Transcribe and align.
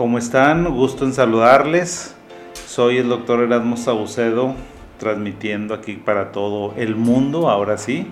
¿Cómo 0.00 0.16
están? 0.16 0.64
Gusto 0.64 1.04
en 1.04 1.12
saludarles. 1.12 2.14
Soy 2.54 2.96
el 2.96 3.10
doctor 3.10 3.40
Erasmo 3.40 3.76
Saucedo, 3.76 4.54
transmitiendo 4.98 5.74
aquí 5.74 5.92
para 5.92 6.32
todo 6.32 6.72
el 6.78 6.96
mundo, 6.96 7.50
ahora 7.50 7.76
sí, 7.76 8.06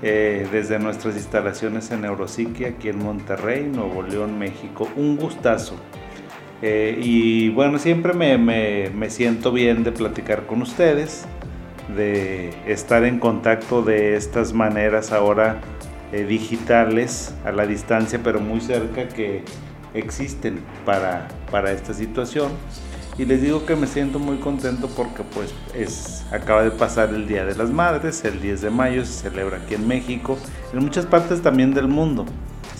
eh, 0.00 0.48
desde 0.50 0.78
nuestras 0.78 1.16
instalaciones 1.16 1.90
en 1.90 2.00
Neuropsiquia, 2.00 2.68
aquí 2.68 2.88
en 2.88 3.00
Monterrey, 3.00 3.70
Nuevo 3.70 4.02
León, 4.02 4.38
México. 4.38 4.88
Un 4.96 5.18
gustazo. 5.18 5.74
Eh, 6.62 6.98
y 7.02 7.50
bueno, 7.50 7.78
siempre 7.78 8.14
me, 8.14 8.38
me, 8.38 9.10
siento 9.10 9.52
bien 9.52 9.84
de 9.84 9.92
platicar 9.92 10.46
con 10.46 10.62
ustedes, 10.62 11.26
de 11.94 12.54
estar 12.66 13.04
en 13.04 13.18
contacto 13.18 13.82
de 13.82 14.16
estas 14.16 14.54
maneras 14.54 15.12
ahora 15.12 15.60
eh, 16.12 16.24
digitales, 16.24 17.34
a 17.44 17.52
la 17.52 17.66
distancia, 17.66 18.20
pero 18.24 18.40
muy 18.40 18.62
cerca 18.62 19.06
que 19.06 19.44
existen 19.94 20.60
para, 20.84 21.28
para 21.50 21.72
esta 21.72 21.94
situación. 21.94 22.52
Y 23.18 23.24
les 23.24 23.42
digo 23.42 23.66
que 23.66 23.76
me 23.76 23.86
siento 23.86 24.18
muy 24.18 24.38
contento 24.38 24.88
porque 24.96 25.22
pues 25.22 25.52
es, 25.74 26.24
acaba 26.32 26.62
de 26.62 26.70
pasar 26.70 27.10
el 27.10 27.26
Día 27.26 27.44
de 27.44 27.54
las 27.54 27.70
Madres, 27.70 28.24
el 28.24 28.40
10 28.40 28.62
de 28.62 28.70
mayo 28.70 29.04
se 29.04 29.28
celebra 29.28 29.58
aquí 29.58 29.74
en 29.74 29.86
México, 29.86 30.38
en 30.72 30.78
muchas 30.78 31.04
partes 31.06 31.42
también 31.42 31.74
del 31.74 31.88
mundo 31.88 32.24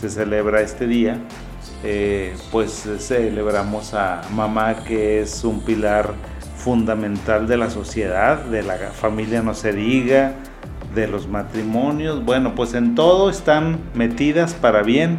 se 0.01 0.09
celebra 0.09 0.63
este 0.63 0.87
día. 0.87 1.19
Eh, 1.83 2.35
pues 2.53 2.89
celebramos 2.99 3.95
a 3.95 4.23
mamá 4.33 4.85
que 4.85 5.21
es 5.21 5.45
un 5.45 5.61
pilar 5.61 6.13
fundamental 6.57 7.47
de 7.47 7.57
la 7.57 7.71
sociedad, 7.71 8.39
de 8.45 8.63
la 8.63 8.77
familia 8.93 9.43
no 9.43 9.55
se 9.55 9.73
diga, 9.73 10.35
de 10.95 11.07
los 11.07 11.27
matrimonios, 11.27 12.25
bueno 12.25 12.55
pues 12.55 12.75
en 12.75 12.95
todo 12.95 13.31
están 13.31 13.79
metidas 13.95 14.55
para 14.55 14.83
bien 14.83 15.19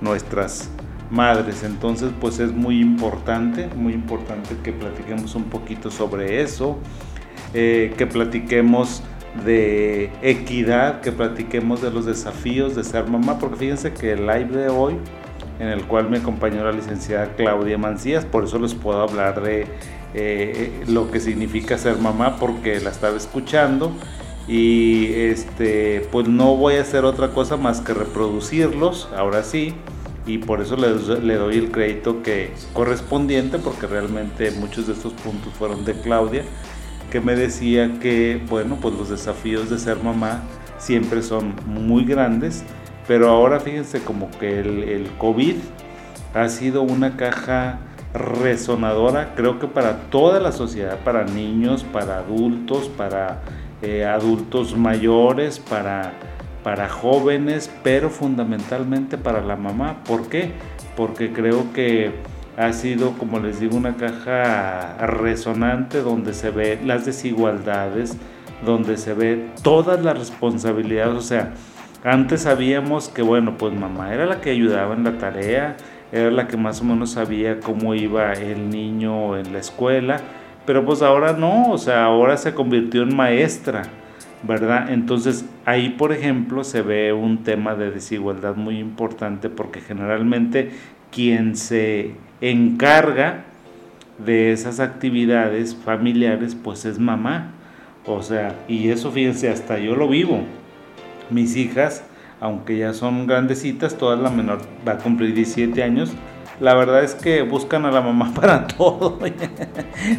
nuestras 0.00 0.70
madres. 1.12 1.62
Entonces, 1.62 2.10
pues 2.20 2.40
es 2.40 2.52
muy 2.52 2.80
importante, 2.80 3.68
muy 3.76 3.92
importante 3.92 4.56
que 4.64 4.72
platiquemos 4.72 5.34
un 5.34 5.44
poquito 5.44 5.90
sobre 5.90 6.42
eso, 6.42 6.78
eh, 7.54 7.94
que 7.96 8.06
platiquemos 8.06 9.02
de 9.44 10.10
equidad, 10.22 11.00
que 11.00 11.12
platiquemos 11.12 11.80
de 11.82 11.90
los 11.90 12.06
desafíos 12.06 12.74
de 12.74 12.84
ser 12.84 13.08
mamá, 13.08 13.38
porque 13.38 13.56
fíjense 13.56 13.92
que 13.92 14.12
el 14.12 14.26
live 14.26 14.48
de 14.56 14.68
hoy, 14.68 14.96
en 15.58 15.68
el 15.68 15.84
cual 15.84 16.10
me 16.10 16.18
acompañó 16.18 16.64
la 16.64 16.72
licenciada 16.72 17.34
Claudia 17.36 17.78
Mancías, 17.78 18.24
por 18.24 18.44
eso 18.44 18.58
les 18.58 18.74
puedo 18.74 19.00
hablar 19.00 19.42
de 19.42 19.66
eh, 20.14 20.82
lo 20.88 21.10
que 21.10 21.20
significa 21.20 21.78
ser 21.78 21.98
mamá, 21.98 22.36
porque 22.38 22.80
la 22.80 22.90
estaba 22.90 23.16
escuchando 23.16 23.92
y 24.48 25.12
este 25.14 26.06
pues 26.10 26.26
no 26.26 26.56
voy 26.56 26.74
a 26.74 26.82
hacer 26.82 27.04
otra 27.04 27.28
cosa 27.28 27.56
más 27.56 27.80
que 27.80 27.94
reproducirlos 27.94 29.08
ahora 29.16 29.44
sí 29.44 29.72
y 30.26 30.38
por 30.38 30.60
eso 30.60 30.76
le, 30.76 31.34
doy 31.34 31.58
el 31.58 31.70
crédito 31.70 32.22
que 32.22 32.52
correspondiente 32.72 33.58
porque 33.58 33.86
realmente 33.86 34.50
muchos 34.52 34.86
de 34.86 34.92
estos 34.92 35.12
puntos 35.14 35.52
fueron 35.54 35.84
de 35.84 35.94
Claudia 35.94 36.44
que 37.10 37.20
me 37.20 37.34
decía 37.34 37.98
que 38.00 38.40
bueno 38.48 38.78
pues 38.80 38.94
los 38.94 39.10
desafíos 39.10 39.68
de 39.68 39.78
ser 39.78 40.02
mamá 40.02 40.42
siempre 40.78 41.22
son 41.22 41.54
muy 41.66 42.04
grandes 42.04 42.62
pero 43.08 43.28
ahora 43.30 43.58
fíjense 43.58 44.00
como 44.02 44.30
que 44.38 44.60
el, 44.60 44.84
el 44.84 45.10
COVID 45.18 45.56
ha 46.34 46.48
sido 46.48 46.82
una 46.82 47.16
caja 47.16 47.80
resonadora 48.14 49.34
creo 49.34 49.58
que 49.58 49.66
para 49.66 50.02
toda 50.10 50.38
la 50.38 50.52
sociedad 50.52 51.00
para 51.00 51.24
niños 51.24 51.84
para 51.84 52.18
adultos 52.18 52.88
para 52.88 53.40
eh, 53.82 54.04
adultos 54.04 54.76
mayores 54.76 55.58
para 55.58 56.12
para 56.62 56.88
jóvenes, 56.88 57.70
pero 57.82 58.10
fundamentalmente 58.10 59.18
para 59.18 59.40
la 59.40 59.56
mamá. 59.56 60.04
¿Por 60.04 60.28
qué? 60.28 60.52
Porque 60.96 61.32
creo 61.32 61.72
que 61.72 62.12
ha 62.56 62.72
sido, 62.72 63.12
como 63.18 63.38
les 63.40 63.60
digo, 63.60 63.76
una 63.76 63.96
caja 63.96 64.96
resonante 65.06 66.02
donde 66.02 66.34
se 66.34 66.50
ve 66.50 66.78
las 66.84 67.06
desigualdades, 67.06 68.16
donde 68.64 68.96
se 68.96 69.14
ve 69.14 69.48
todas 69.62 70.02
las 70.04 70.18
responsabilidades. 70.18 71.16
O 71.16 71.22
sea, 71.22 71.52
antes 72.04 72.42
sabíamos 72.42 73.08
que, 73.08 73.22
bueno, 73.22 73.56
pues 73.56 73.72
mamá 73.72 74.12
era 74.12 74.26
la 74.26 74.40
que 74.40 74.50
ayudaba 74.50 74.94
en 74.94 75.04
la 75.04 75.18
tarea, 75.18 75.76
era 76.12 76.30
la 76.30 76.46
que 76.46 76.56
más 76.56 76.80
o 76.80 76.84
menos 76.84 77.12
sabía 77.12 77.58
cómo 77.60 77.94
iba 77.94 78.32
el 78.34 78.68
niño 78.68 79.36
en 79.36 79.52
la 79.52 79.58
escuela, 79.58 80.20
pero 80.66 80.84
pues 80.84 81.02
ahora 81.02 81.32
no, 81.32 81.70
o 81.70 81.78
sea, 81.78 82.04
ahora 82.04 82.36
se 82.36 82.54
convirtió 82.54 83.02
en 83.02 83.16
maestra 83.16 83.82
¿verdad? 84.42 84.90
Entonces 84.92 85.44
ahí, 85.64 85.90
por 85.90 86.12
ejemplo, 86.12 86.64
se 86.64 86.82
ve 86.82 87.12
un 87.12 87.44
tema 87.44 87.74
de 87.74 87.90
desigualdad 87.90 88.56
muy 88.56 88.78
importante 88.78 89.48
porque 89.48 89.80
generalmente 89.80 90.70
quien 91.10 91.56
se 91.56 92.12
encarga 92.40 93.44
de 94.24 94.52
esas 94.52 94.80
actividades 94.80 95.74
familiares, 95.76 96.54
pues 96.54 96.84
es 96.84 96.98
mamá. 96.98 97.52
O 98.04 98.22
sea, 98.22 98.56
y 98.68 98.88
eso 98.88 99.12
fíjense, 99.12 99.48
hasta 99.48 99.78
yo 99.78 99.94
lo 99.94 100.08
vivo. 100.08 100.40
Mis 101.30 101.56
hijas, 101.56 102.04
aunque 102.40 102.78
ya 102.78 102.92
son 102.92 103.26
grandecitas, 103.26 103.96
toda 103.96 104.16
la 104.16 104.30
menor 104.30 104.60
va 104.86 104.92
a 104.92 104.98
cumplir 104.98 105.34
17 105.34 105.82
años, 105.82 106.12
la 106.62 106.74
verdad 106.74 107.02
es 107.02 107.16
que 107.16 107.42
buscan 107.42 107.84
a 107.86 107.90
la 107.90 108.00
mamá 108.00 108.32
para 108.40 108.68
todo. 108.68 109.18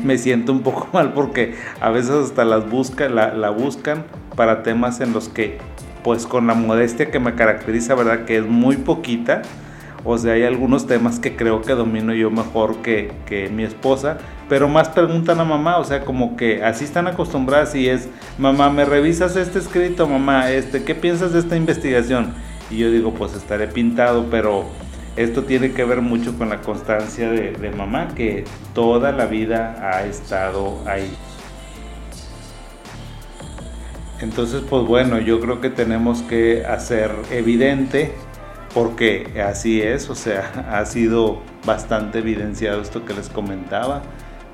Me 0.04 0.18
siento 0.18 0.52
un 0.52 0.62
poco 0.62 0.90
mal 0.92 1.14
porque 1.14 1.56
a 1.80 1.90
veces 1.90 2.12
hasta 2.12 2.44
las 2.44 2.70
busca, 2.70 3.08
la, 3.08 3.50
buscan 3.50 4.04
para 4.36 4.62
temas 4.62 5.00
en 5.00 5.14
los 5.14 5.30
que, 5.30 5.60
pues 6.04 6.28
con 6.28 6.46
la 6.48 6.54
modestia 6.54 7.10
que 7.10 7.20
me 7.20 7.36
caracteriza, 7.36 7.96
¿verdad? 7.96 8.26
Que 8.26 8.38
es 8.38 8.46
muy 8.46 8.76
poquita. 8.76 9.42
O 10.04 10.18
sea, 10.18 10.34
hay 10.34 10.44
algunos 10.44 10.86
temas 10.86 11.18
que 11.18 11.38
creo 11.38 11.62
que 11.62 11.72
domino 11.76 12.14
yo 12.14 12.30
mejor 12.30 12.82
que, 12.82 13.14
que 13.26 13.48
mi 13.48 13.64
esposa, 13.64 14.18
pero 14.50 14.68
más 14.68 14.90
preguntan 14.90 15.40
a 15.40 15.46
mamá, 15.46 15.78
o 15.78 15.86
sea, 15.86 16.04
como 16.04 16.36
que 16.36 16.62
así 16.62 16.84
están 16.84 17.08
acostumbradas 17.08 17.74
y 17.74 17.88
es, 17.88 18.10
mamá, 18.38 18.70
¿me 18.70 18.84
revisas 18.84 19.38
este 19.38 19.60
escrito, 19.60 20.06
mamá? 20.06 20.52
Este, 20.52 20.84
¿Qué 20.84 20.94
piensas 20.94 21.32
de 21.32 21.40
esta 21.40 21.56
investigación? 21.56 22.34
Y 22.70 22.80
yo 22.80 22.92
digo, 22.92 23.14
pues 23.14 23.34
estaré 23.34 23.68
pintado, 23.68 24.26
pero 24.30 24.66
esto 25.16 25.44
tiene 25.44 25.74
que 25.74 25.84
ver 25.84 26.02
mucho 26.02 26.38
con 26.38 26.50
la 26.50 26.62
constancia 26.62 27.30
de, 27.30 27.72
mamá 27.72 28.10
que 28.16 28.46
toda 28.74 29.12
la 29.12 29.26
vida 29.26 29.78
ha 29.82 30.04
estado 30.06 30.82
ahí. 30.88 31.12
Entonces, 34.22 34.64
pues 34.70 34.86
bueno, 34.86 35.20
yo 35.20 35.40
creo 35.40 35.60
que 35.62 35.70
tenemos 35.70 36.22
que 36.22 36.66
hacer 36.66 37.12
evidente, 37.30 38.14
porque 38.74 39.42
así 39.46 39.82
es, 39.82 40.10
o 40.10 40.16
sea, 40.16 40.70
ha 40.72 40.86
sido 40.86 41.42
bastante 41.66 42.20
evidenciado 42.20 42.82
esto 42.82 43.06
que 43.06 43.14
les 43.14 43.30
comentaba, 43.30 44.02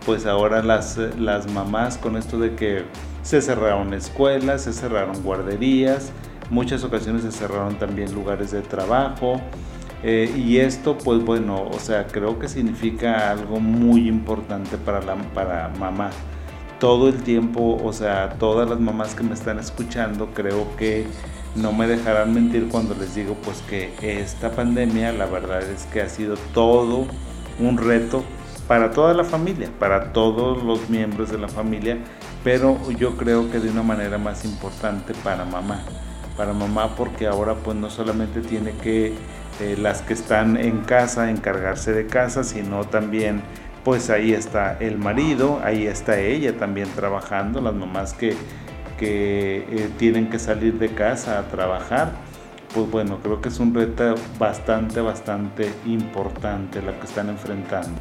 pues 0.06 0.26
ahora 0.26 0.64
las, 0.64 0.98
las 1.18 1.52
mamás 1.52 1.98
con 1.98 2.18
esto 2.18 2.40
de 2.40 2.56
que 2.56 2.84
se 3.22 3.42
cerraron 3.42 3.94
escuelas, 3.94 4.64
se 4.64 4.74
cerraron 4.74 5.22
guarderías, 5.24 6.12
muchas 6.50 6.84
ocasiones 6.84 7.22
se 7.22 7.32
cerraron 7.32 7.76
también 7.76 8.14
lugares 8.14 8.52
de 8.52 8.62
trabajo, 8.62 9.40
eh, 10.04 10.34
y 10.36 10.58
esto, 10.58 10.98
pues 10.98 11.24
bueno, 11.24 11.68
o 11.70 11.80
sea, 11.80 12.08
creo 12.08 12.40
que 12.40 12.48
significa 12.48 13.32
algo 13.32 13.60
muy 13.60 14.08
importante 14.08 14.78
para, 14.78 15.02
la, 15.02 15.16
para 15.34 15.70
mamá. 15.80 16.12
Todo 16.80 17.10
el 17.10 17.22
tiempo, 17.24 17.78
o 17.84 17.92
sea, 17.92 18.36
todas 18.40 18.70
las 18.70 18.80
mamás 18.80 19.14
que 19.14 19.24
me 19.24 19.34
están 19.34 19.60
escuchando, 19.60 20.30
creo 20.34 20.66
que 20.78 21.06
no 21.56 21.74
me 21.74 21.88
dejarán 21.88 22.34
mentir 22.34 22.70
cuando 22.70 22.96
les 22.96 23.16
digo 23.16 23.36
pues 23.44 23.62
que 23.64 23.92
esta 24.22 24.52
pandemia, 24.52 25.12
la 25.12 25.26
verdad 25.26 25.62
es 25.64 25.86
que 25.88 26.02
ha 26.02 26.08
sido 26.08 26.38
todo 26.54 27.06
un 27.60 27.78
reto 27.78 28.24
para 28.68 28.92
toda 28.92 29.14
la 29.14 29.24
familia, 29.24 29.70
para 29.80 30.14
todos 30.14 30.64
los 30.64 30.90
miembros 30.90 31.32
de 31.32 31.40
la 31.40 31.48
familia, 31.48 31.98
pero 32.44 32.78
yo 32.92 33.18
creo 33.18 33.50
que 33.52 33.60
de 33.60 33.70
una 33.70 33.82
manera 33.82 34.18
más 34.18 34.46
importante 34.46 35.14
para 35.24 35.44
mamá. 35.44 35.82
Para 36.38 36.54
mamá 36.54 36.96
porque 36.96 37.28
ahora 37.28 37.56
pues 37.56 37.76
no 37.76 37.90
solamente 37.90 38.42
tiene 38.42 38.72
que 38.74 39.14
eh, 39.60 39.76
las 39.78 40.02
que 40.02 40.14
están 40.14 40.58
en 40.58 40.80
casa, 40.82 41.30
encargarse 41.30 41.92
de 41.92 42.08
casa, 42.08 42.44
sino 42.44 42.86
también 42.86 43.42
pues 43.84 44.10
ahí 44.10 44.34
está 44.34 44.78
el 44.80 44.98
marido, 44.98 45.60
ahí 45.64 45.88
está 45.88 46.20
ella 46.20 46.58
también 46.58 46.88
trabajando, 46.96 47.62
las 47.62 47.74
mamás 47.74 48.14
que, 48.14 48.36
que 48.98 49.66
eh, 49.70 49.90
tienen 49.98 50.30
que 50.30 50.40
salir 50.40 50.78
de 50.80 50.90
casa 50.90 51.40
a 51.40 51.48
trabajar. 51.48 52.12
Pues 52.74 52.90
bueno, 52.92 53.20
creo 53.24 53.42
que 53.42 53.50
es 53.50 53.60
un 53.60 53.74
reto 53.74 54.16
bastante, 54.38 55.02
bastante 55.02 55.72
importante 55.86 56.82
lo 56.82 56.98
que 57.00 57.06
están 57.06 57.30
enfrentando. 57.30 58.00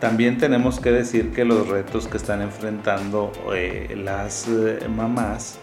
También 0.00 0.38
tenemos 0.38 0.80
que 0.80 0.90
decir 0.90 1.32
que 1.32 1.44
los 1.44 1.68
retos 1.68 2.08
que 2.08 2.16
están 2.16 2.42
enfrentando 2.42 3.32
eh, 3.54 3.94
las 3.96 4.48
mamás 4.88 5.58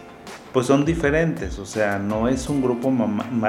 pues 0.55 0.67
son 0.67 0.85
diferentes, 0.85 1.59
o 1.59 1.65
sea, 1.65 1.99
no 1.99 2.29
es 2.29 2.47
un 2.47 2.61
grupo, 2.61 2.89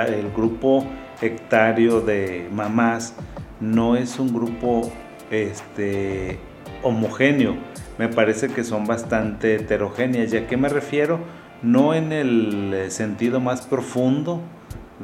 el 0.08 0.32
grupo 0.32 0.84
hectario 1.20 2.00
de 2.00 2.48
mamás 2.52 3.14
no 3.60 3.96
es 3.96 4.18
un 4.18 4.32
grupo 4.32 4.90
este, 5.30 6.38
homogéneo. 6.82 7.56
Me 7.98 8.08
parece 8.08 8.48
que 8.48 8.64
son 8.64 8.86
bastante 8.86 9.54
heterogéneas. 9.54 10.32
¿Y 10.32 10.38
a 10.38 10.46
qué 10.46 10.56
me 10.56 10.68
refiero? 10.68 11.20
No 11.62 11.94
en 11.94 12.12
el 12.12 12.90
sentido 12.90 13.40
más 13.40 13.62
profundo 13.62 14.40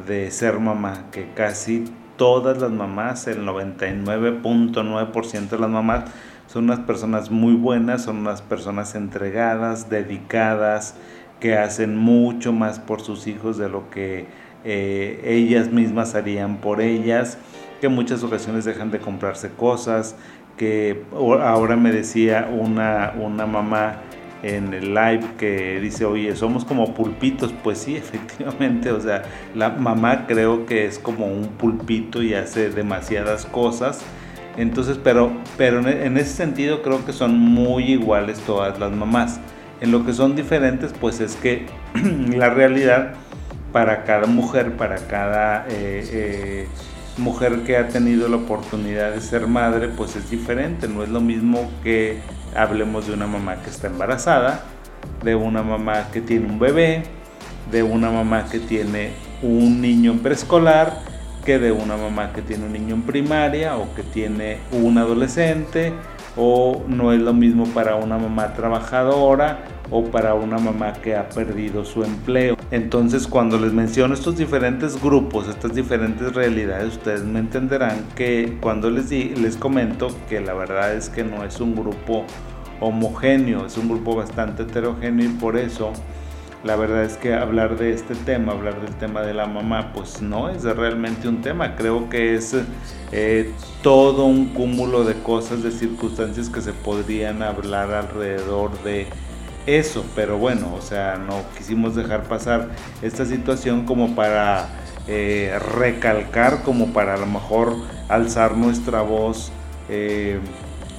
de 0.06 0.30
ser 0.30 0.58
mamá, 0.58 1.06
que 1.10 1.30
casi 1.34 1.84
todas 2.16 2.60
las 2.60 2.70
mamás, 2.70 3.26
el 3.26 3.46
99.9% 3.46 5.48
de 5.48 5.58
las 5.58 5.70
mamás 5.70 6.04
son 6.46 6.64
unas 6.64 6.80
personas 6.80 7.30
muy 7.30 7.54
buenas, 7.54 8.04
son 8.04 8.18
unas 8.18 8.42
personas 8.42 8.94
entregadas, 8.94 9.88
dedicadas, 9.88 10.94
que 11.40 11.56
hacen 11.56 11.96
mucho 11.96 12.52
más 12.52 12.78
por 12.78 13.00
sus 13.00 13.26
hijos 13.26 13.58
de 13.58 13.68
lo 13.68 13.90
que 13.90 14.26
eh, 14.64 15.20
ellas 15.24 15.70
mismas 15.70 16.14
harían 16.14 16.58
por 16.58 16.80
ellas, 16.80 17.38
que 17.80 17.86
en 17.86 17.94
muchas 17.94 18.22
ocasiones 18.22 18.64
dejan 18.64 18.90
de 18.90 18.98
comprarse 18.98 19.50
cosas, 19.50 20.16
que 20.56 21.02
ahora 21.12 21.76
me 21.76 21.92
decía 21.92 22.48
una, 22.52 23.14
una 23.18 23.46
mamá 23.46 24.02
en 24.42 24.74
el 24.74 24.94
live 24.94 25.24
que 25.38 25.80
dice, 25.80 26.04
oye, 26.04 26.34
somos 26.36 26.64
como 26.64 26.94
pulpitos, 26.94 27.54
pues 27.62 27.78
sí, 27.78 27.96
efectivamente, 27.96 28.90
o 28.90 29.00
sea, 29.00 29.22
la 29.54 29.70
mamá 29.70 30.26
creo 30.26 30.66
que 30.66 30.86
es 30.86 30.98
como 30.98 31.26
un 31.26 31.48
pulpito 31.48 32.22
y 32.22 32.34
hace 32.34 32.70
demasiadas 32.70 33.46
cosas, 33.46 34.04
entonces, 34.56 34.98
pero, 35.02 35.32
pero 35.56 35.80
en 35.88 36.18
ese 36.18 36.34
sentido 36.34 36.82
creo 36.82 37.04
que 37.06 37.12
son 37.12 37.38
muy 37.38 37.84
iguales 37.84 38.38
todas 38.40 38.78
las 38.78 38.92
mamás. 38.92 39.40
En 39.80 39.90
lo 39.90 40.04
que 40.04 40.12
son 40.12 40.36
diferentes, 40.36 40.92
pues 41.00 41.20
es 41.20 41.36
que 41.36 41.66
la 42.36 42.50
realidad 42.50 43.14
para 43.72 44.04
cada 44.04 44.26
mujer, 44.26 44.76
para 44.76 44.96
cada 44.96 45.66
eh, 45.68 46.04
eh, 46.12 46.68
mujer 47.16 47.62
que 47.64 47.76
ha 47.76 47.88
tenido 47.88 48.28
la 48.28 48.36
oportunidad 48.36 49.12
de 49.12 49.20
ser 49.20 49.46
madre, 49.46 49.88
pues 49.88 50.14
es 50.16 50.30
diferente. 50.30 50.88
No 50.88 51.02
es 51.02 51.08
lo 51.08 51.20
mismo 51.20 51.70
que 51.82 52.20
hablemos 52.54 53.06
de 53.06 53.14
una 53.14 53.26
mamá 53.26 53.56
que 53.62 53.70
está 53.70 53.86
embarazada, 53.86 54.62
de 55.24 55.34
una 55.34 55.62
mamá 55.62 56.08
que 56.12 56.20
tiene 56.20 56.46
un 56.46 56.58
bebé, 56.58 57.04
de 57.70 57.82
una 57.82 58.10
mamá 58.10 58.46
que 58.50 58.58
tiene 58.58 59.12
un 59.42 59.80
niño 59.80 60.12
en 60.12 60.18
preescolar, 60.20 61.00
que 61.44 61.58
de 61.58 61.72
una 61.72 61.96
mamá 61.96 62.32
que 62.32 62.42
tiene 62.42 62.66
un 62.66 62.72
niño 62.72 62.94
en 62.94 63.02
primaria 63.02 63.76
o 63.76 63.94
que 63.94 64.02
tiene 64.02 64.58
un 64.70 64.98
adolescente 64.98 65.92
o 66.36 66.82
no 66.86 67.12
es 67.12 67.20
lo 67.20 67.32
mismo 67.32 67.66
para 67.66 67.96
una 67.96 68.16
mamá 68.16 68.54
trabajadora 68.54 69.64
o 69.90 70.04
para 70.04 70.34
una 70.34 70.58
mamá 70.58 70.92
que 70.94 71.16
ha 71.16 71.28
perdido 71.28 71.84
su 71.84 72.04
empleo. 72.04 72.56
Entonces 72.72 73.26
cuando 73.26 73.58
les 73.58 73.74
menciono 73.74 74.14
estos 74.14 74.38
diferentes 74.38 74.98
grupos, 74.98 75.46
estas 75.46 75.74
diferentes 75.74 76.34
realidades, 76.34 76.94
ustedes 76.94 77.22
me 77.22 77.38
entenderán 77.38 78.06
que 78.16 78.56
cuando 78.62 78.88
les, 78.88 79.10
les 79.10 79.58
comento 79.58 80.08
que 80.26 80.40
la 80.40 80.54
verdad 80.54 80.94
es 80.94 81.10
que 81.10 81.22
no 81.22 81.44
es 81.44 81.60
un 81.60 81.74
grupo 81.76 82.24
homogéneo, 82.80 83.66
es 83.66 83.76
un 83.76 83.90
grupo 83.90 84.16
bastante 84.16 84.62
heterogéneo 84.62 85.26
y 85.26 85.32
por 85.34 85.58
eso 85.58 85.92
la 86.64 86.76
verdad 86.76 87.04
es 87.04 87.18
que 87.18 87.34
hablar 87.34 87.76
de 87.76 87.92
este 87.92 88.14
tema, 88.14 88.52
hablar 88.52 88.80
del 88.80 88.94
tema 88.94 89.20
de 89.20 89.34
la 89.34 89.46
mamá, 89.46 89.92
pues 89.92 90.22
no 90.22 90.48
es 90.48 90.62
realmente 90.62 91.28
un 91.28 91.42
tema. 91.42 91.76
Creo 91.76 92.08
que 92.08 92.34
es 92.36 92.56
eh, 93.10 93.52
todo 93.82 94.24
un 94.24 94.46
cúmulo 94.46 95.04
de 95.04 95.12
cosas, 95.22 95.62
de 95.62 95.72
circunstancias 95.72 96.48
que 96.48 96.62
se 96.62 96.72
podrían 96.72 97.42
hablar 97.42 97.92
alrededor 97.92 98.82
de 98.82 99.08
eso. 99.66 100.04
Pero 100.14 100.38
bueno, 100.38 100.74
o 100.74 100.80
sea, 100.80 101.16
no 101.16 101.42
quisimos 101.56 101.94
dejar 101.94 102.24
pasar 102.24 102.68
esta 103.02 103.24
situación 103.24 103.84
como 103.84 104.14
para 104.14 104.68
eh, 105.06 105.58
recalcar, 105.76 106.62
como 106.62 106.92
para 106.92 107.14
a 107.14 107.16
lo 107.16 107.26
mejor 107.26 107.76
alzar 108.08 108.56
nuestra 108.56 109.02
voz. 109.02 109.52
Eh, 109.88 110.38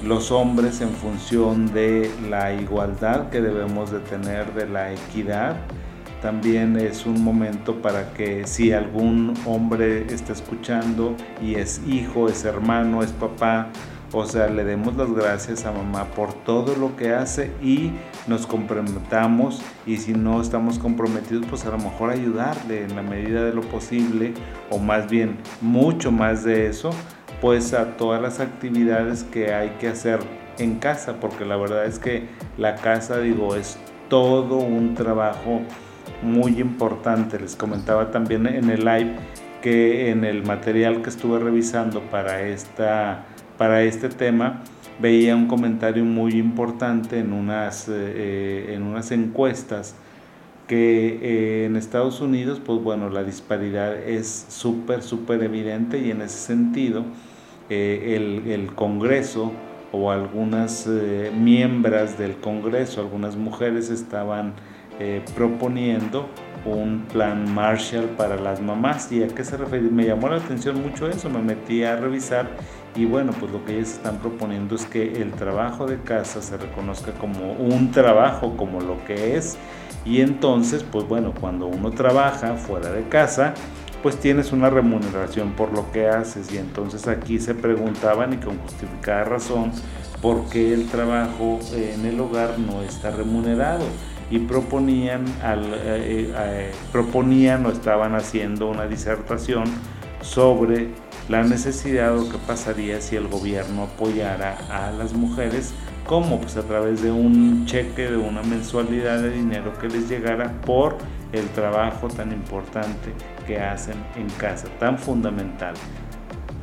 los 0.02 0.30
hombres 0.30 0.80
en 0.80 0.90
función 0.90 1.72
de 1.72 2.10
la 2.28 2.52
igualdad 2.52 3.30
que 3.30 3.40
debemos 3.40 3.90
de 3.90 4.00
tener, 4.00 4.52
de 4.52 4.68
la 4.68 4.92
equidad. 4.92 5.56
También 6.20 6.76
es 6.76 7.06
un 7.06 7.22
momento 7.22 7.82
para 7.82 8.12
que 8.12 8.46
si 8.46 8.72
algún 8.72 9.34
hombre 9.46 10.06
está 10.12 10.32
escuchando 10.32 11.14
y 11.42 11.56
es 11.56 11.80
hijo, 11.86 12.28
es 12.28 12.44
hermano, 12.44 13.02
es 13.02 13.12
papá, 13.12 13.68
o 14.14 14.26
sea, 14.26 14.48
le 14.48 14.64
demos 14.64 14.96
las 14.96 15.12
gracias 15.12 15.64
a 15.64 15.72
mamá 15.72 16.04
por 16.14 16.32
todo 16.32 16.76
lo 16.76 16.96
que 16.96 17.12
hace 17.12 17.52
y 17.62 17.90
nos 18.26 18.46
comprometamos 18.46 19.62
y 19.86 19.96
si 19.98 20.12
no 20.12 20.40
estamos 20.40 20.78
comprometidos, 20.78 21.44
pues 21.46 21.64
a 21.66 21.70
lo 21.70 21.78
mejor 21.78 22.10
ayudarle 22.10 22.84
en 22.84 22.96
la 22.96 23.02
medida 23.02 23.44
de 23.44 23.52
lo 23.52 23.62
posible 23.62 24.34
o 24.70 24.78
más 24.78 25.08
bien 25.08 25.38
mucho 25.60 26.12
más 26.12 26.44
de 26.44 26.68
eso 26.68 26.90
pues 27.40 27.74
a 27.74 27.96
todas 27.96 28.22
las 28.22 28.40
actividades 28.40 29.24
que 29.24 29.52
hay 29.52 29.70
que 29.80 29.88
hacer 29.88 30.20
en 30.58 30.76
casa, 30.76 31.16
porque 31.20 31.44
la 31.44 31.56
verdad 31.56 31.84
es 31.84 31.98
que 31.98 32.28
la 32.56 32.76
casa, 32.76 33.18
digo, 33.18 33.54
es 33.56 33.78
todo 34.08 34.56
un 34.56 34.94
trabajo 34.94 35.60
muy 36.22 36.60
importante. 36.60 37.38
Les 37.38 37.56
comentaba 37.56 38.10
también 38.10 38.46
en 38.46 38.70
el 38.70 38.84
live 38.84 39.16
que 39.62 40.10
en 40.10 40.24
el 40.24 40.42
material 40.42 41.02
que 41.02 41.10
estuve 41.10 41.38
revisando 41.38 42.00
para, 42.02 42.42
esta, 42.42 43.26
para 43.58 43.82
este 43.82 44.08
tema, 44.08 44.62
veía 45.00 45.36
un 45.36 45.46
comentario 45.46 46.04
muy 46.04 46.32
importante 46.34 47.18
en 47.18 47.32
unas, 47.32 47.88
eh, 47.88 48.74
en 48.74 48.82
unas 48.82 49.10
encuestas 49.10 49.94
que 50.68 51.18
eh, 51.22 51.66
en 51.66 51.76
Estados 51.76 52.20
Unidos, 52.20 52.60
pues 52.64 52.80
bueno, 52.82 53.10
la 53.10 53.22
disparidad 53.22 53.96
es 53.96 54.46
súper, 54.48 55.02
súper 55.02 55.42
evidente 55.42 55.98
y 55.98 56.10
en 56.10 56.22
ese 56.22 56.38
sentido, 56.38 57.04
eh, 57.70 58.42
el, 58.46 58.74
Congreso 58.74 59.50
o 59.90 60.10
algunas 60.10 60.86
eh, 60.86 61.32
miembros 61.34 62.18
del 62.18 62.36
Congreso, 62.36 63.00
algunas 63.00 63.36
mujeres 63.36 63.88
estaban 63.88 64.52
eh, 65.00 65.22
proponiendo 65.34 66.28
un 66.64 67.06
plan 67.12 67.52
Marshall 67.52 68.06
para 68.16 68.36
las 68.36 68.60
mamás. 68.60 69.10
¿Y 69.12 69.22
a 69.22 69.28
qué 69.28 69.44
se 69.44 69.56
refiere? 69.56 69.90
Me 69.90 70.04
llamó 70.04 70.28
la 70.28 70.36
atención 70.36 70.80
mucho 70.82 71.08
eso, 71.08 71.28
me 71.30 71.40
metí 71.40 71.84
a 71.84 71.96
revisar 71.96 72.48
y 72.96 73.06
bueno, 73.06 73.32
pues 73.40 73.50
lo 73.50 73.64
que 73.64 73.76
ellos 73.76 73.90
están 73.90 74.18
proponiendo 74.18 74.76
es 74.76 74.84
que 74.86 75.20
el 75.20 75.32
trabajo 75.32 75.86
de 75.86 76.00
casa 76.00 76.40
se 76.40 76.56
reconozca 76.56 77.12
como 77.12 77.52
un 77.52 77.90
trabajo, 77.90 78.56
como 78.56 78.80
lo 78.80 79.04
que 79.04 79.36
es. 79.36 79.56
Y 80.04 80.20
entonces, 80.20 80.84
pues 80.84 81.08
bueno, 81.08 81.34
cuando 81.40 81.66
uno 81.66 81.90
trabaja 81.90 82.54
fuera 82.54 82.92
de 82.92 83.02
casa, 83.08 83.54
pues 84.00 84.16
tienes 84.20 84.52
una 84.52 84.70
remuneración 84.70 85.52
por 85.54 85.72
lo 85.72 85.90
que 85.90 86.06
haces. 86.06 86.52
Y 86.52 86.58
entonces 86.58 87.08
aquí 87.08 87.40
se 87.40 87.54
preguntaban 87.54 88.34
y 88.34 88.36
con 88.36 88.58
justificada 88.58 89.24
razón 89.24 89.72
por 90.22 90.48
qué 90.48 90.72
el 90.72 90.86
trabajo 90.88 91.58
en 91.74 92.06
el 92.06 92.20
hogar 92.20 92.60
no 92.60 92.82
está 92.82 93.10
remunerado. 93.10 93.84
Y 94.34 94.40
proponían, 94.40 95.26
al, 95.44 95.62
eh, 95.74 96.28
eh, 96.36 96.72
proponían 96.90 97.64
o 97.66 97.70
estaban 97.70 98.16
haciendo 98.16 98.66
una 98.66 98.84
disertación 98.86 99.62
sobre 100.22 100.88
la 101.28 101.44
necesidad 101.44 102.18
o 102.18 102.28
qué 102.28 102.36
pasaría 102.44 103.00
si 103.00 103.14
el 103.14 103.28
gobierno 103.28 103.84
apoyara 103.84 104.58
a 104.70 104.90
las 104.90 105.12
mujeres 105.14 105.72
como 106.04 106.40
pues 106.40 106.56
a 106.56 106.62
través 106.62 107.00
de 107.00 107.12
un 107.12 107.64
cheque 107.66 108.10
de 108.10 108.16
una 108.16 108.42
mensualidad 108.42 109.22
de 109.22 109.30
dinero 109.30 109.72
que 109.80 109.86
les 109.86 110.08
llegara 110.08 110.50
por 110.62 110.96
el 111.30 111.46
trabajo 111.50 112.08
tan 112.08 112.32
importante 112.32 113.12
que 113.46 113.60
hacen 113.60 113.94
en 114.16 114.28
casa, 114.30 114.66
tan 114.80 114.98
fundamental. 114.98 115.74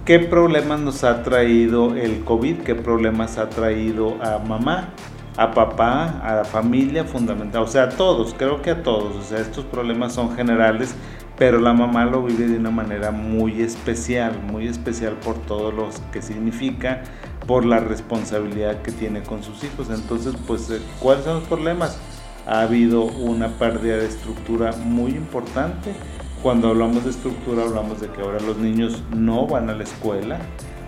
¿Qué 0.03 0.19
problemas 0.19 0.81
nos 0.81 1.05
ha 1.05 1.23
traído 1.23 1.95
el 1.95 2.25
COVID? 2.25 2.63
¿Qué 2.63 2.75
problemas 2.75 3.37
ha 3.37 3.47
traído 3.47 4.21
a 4.21 4.39
mamá, 4.39 4.89
a 5.37 5.51
papá, 5.51 6.19
a 6.23 6.35
la 6.35 6.45
familia 6.45 7.03
fundamental? 7.03 7.63
O 7.63 7.67
sea, 7.67 7.83
a 7.83 7.89
todos, 7.89 8.33
creo 8.37 8.61
que 8.61 8.71
a 8.71 8.83
todos. 8.83 9.15
O 9.15 9.23
sea, 9.23 9.39
estos 9.39 9.65
problemas 9.65 10.13
son 10.13 10.35
generales, 10.35 10.95
pero 11.37 11.59
la 11.59 11.73
mamá 11.73 12.05
lo 12.05 12.23
vive 12.23 12.47
de 12.47 12.57
una 12.57 12.71
manera 12.71 13.11
muy 13.11 13.61
especial, 13.61 14.39
muy 14.43 14.67
especial 14.67 15.13
por 15.13 15.35
todo 15.37 15.71
lo 15.71 15.89
que 16.11 16.21
significa, 16.21 17.03
por 17.47 17.65
la 17.65 17.79
responsabilidad 17.79 18.81
que 18.81 18.91
tiene 18.91 19.23
con 19.23 19.43
sus 19.43 19.63
hijos. 19.63 19.89
Entonces, 19.89 20.35
pues, 20.47 20.69
eh, 20.69 20.81
¿cuáles 20.99 21.25
son 21.25 21.35
los 21.35 21.47
problemas? 21.47 21.99
ha 22.47 22.61
habido 22.61 23.03
una 23.03 23.49
pérdida 23.49 23.97
de 23.97 24.07
estructura 24.07 24.71
muy 24.73 25.11
importante. 25.11 25.93
Cuando 26.41 26.69
hablamos 26.69 27.03
de 27.03 27.11
estructura 27.11 27.63
hablamos 27.63 28.01
de 28.01 28.09
que 28.09 28.21
ahora 28.21 28.39
los 28.39 28.57
niños 28.57 29.03
no 29.15 29.45
van 29.47 29.69
a 29.69 29.73
la 29.73 29.83
escuela, 29.83 30.39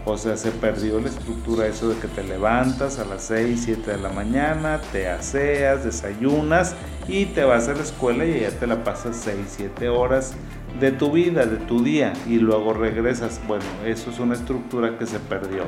o 0.06 0.18
sea, 0.18 0.36
se 0.38 0.52
perdió 0.52 1.00
la 1.00 1.10
estructura 1.10 1.68
eso 1.68 1.90
de 1.90 1.98
que 1.98 2.08
te 2.08 2.24
levantas 2.24 3.00
a 3.00 3.06
las 3.06 3.24
6, 3.24 3.62
7 3.64 3.92
de 3.92 3.98
la 3.98 4.10
mañana, 4.10 4.82
te 4.92 5.08
aseas, 5.08 5.84
desayunas 5.84 6.76
y 7.08 7.26
te 7.28 7.44
vas 7.44 7.68
a 7.70 7.74
la 7.74 7.84
escuela 7.84 8.26
y 8.26 8.42
ya 8.42 8.52
te 8.52 8.68
la 8.68 8.84
pasas 8.84 9.16
6, 9.24 9.38
7 9.48 9.90
horas 9.90 10.34
de 10.80 10.92
tu 10.92 11.12
vida, 11.12 11.46
de 11.46 11.58
tu 11.58 11.84
día 11.84 12.14
y 12.28 12.40
luego 12.40 12.74
regresas. 12.74 13.40
Bueno, 13.48 13.66
eso 13.86 14.10
es 14.10 14.20
una 14.20 14.34
estructura 14.34 14.98
que 14.98 15.06
se 15.06 15.20
perdió 15.20 15.64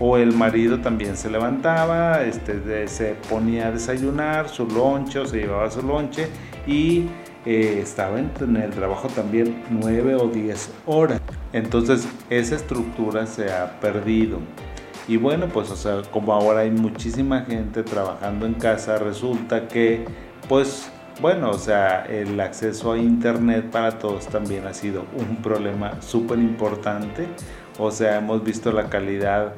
o 0.00 0.16
el 0.16 0.32
marido 0.32 0.80
también 0.80 1.16
se 1.16 1.30
levantaba, 1.30 2.22
este, 2.22 2.88
se 2.88 3.14
ponía 3.28 3.68
a 3.68 3.70
desayunar 3.70 4.48
su 4.48 4.66
lonche 4.66 5.24
se 5.26 5.36
llevaba 5.36 5.70
su 5.70 5.82
lonche 5.82 6.28
y 6.66 7.06
eh, 7.44 7.80
estaba 7.82 8.18
en, 8.18 8.56
el 8.56 8.70
trabajo 8.70 9.08
también 9.08 9.62
nueve 9.70 10.14
o 10.14 10.26
diez 10.28 10.70
horas. 10.86 11.20
Entonces 11.52 12.08
esa 12.28 12.56
estructura 12.56 13.26
se 13.26 13.52
ha 13.52 13.80
perdido. 13.80 14.38
Y 15.08 15.16
bueno, 15.16 15.48
pues 15.48 15.70
o 15.70 15.76
sea, 15.76 16.02
como 16.10 16.32
ahora 16.32 16.60
hay 16.60 16.70
muchísima 16.70 17.40
gente 17.42 17.82
trabajando 17.82 18.46
en 18.46 18.54
casa, 18.54 18.98
resulta 18.98 19.66
que 19.66 20.04
pues 20.48 20.90
bueno, 21.20 21.50
o 21.50 21.58
sea, 21.58 22.06
el 22.06 22.40
acceso 22.40 22.92
a 22.92 22.98
Internet 22.98 23.70
para 23.70 23.98
todos 23.98 24.26
también 24.28 24.66
ha 24.66 24.72
sido 24.72 25.04
un 25.18 25.36
problema 25.36 26.00
súper 26.00 26.38
importante. 26.38 27.26
O 27.78 27.90
sea, 27.90 28.16
hemos 28.16 28.42
visto 28.42 28.72
la 28.72 28.88
calidad 28.88 29.52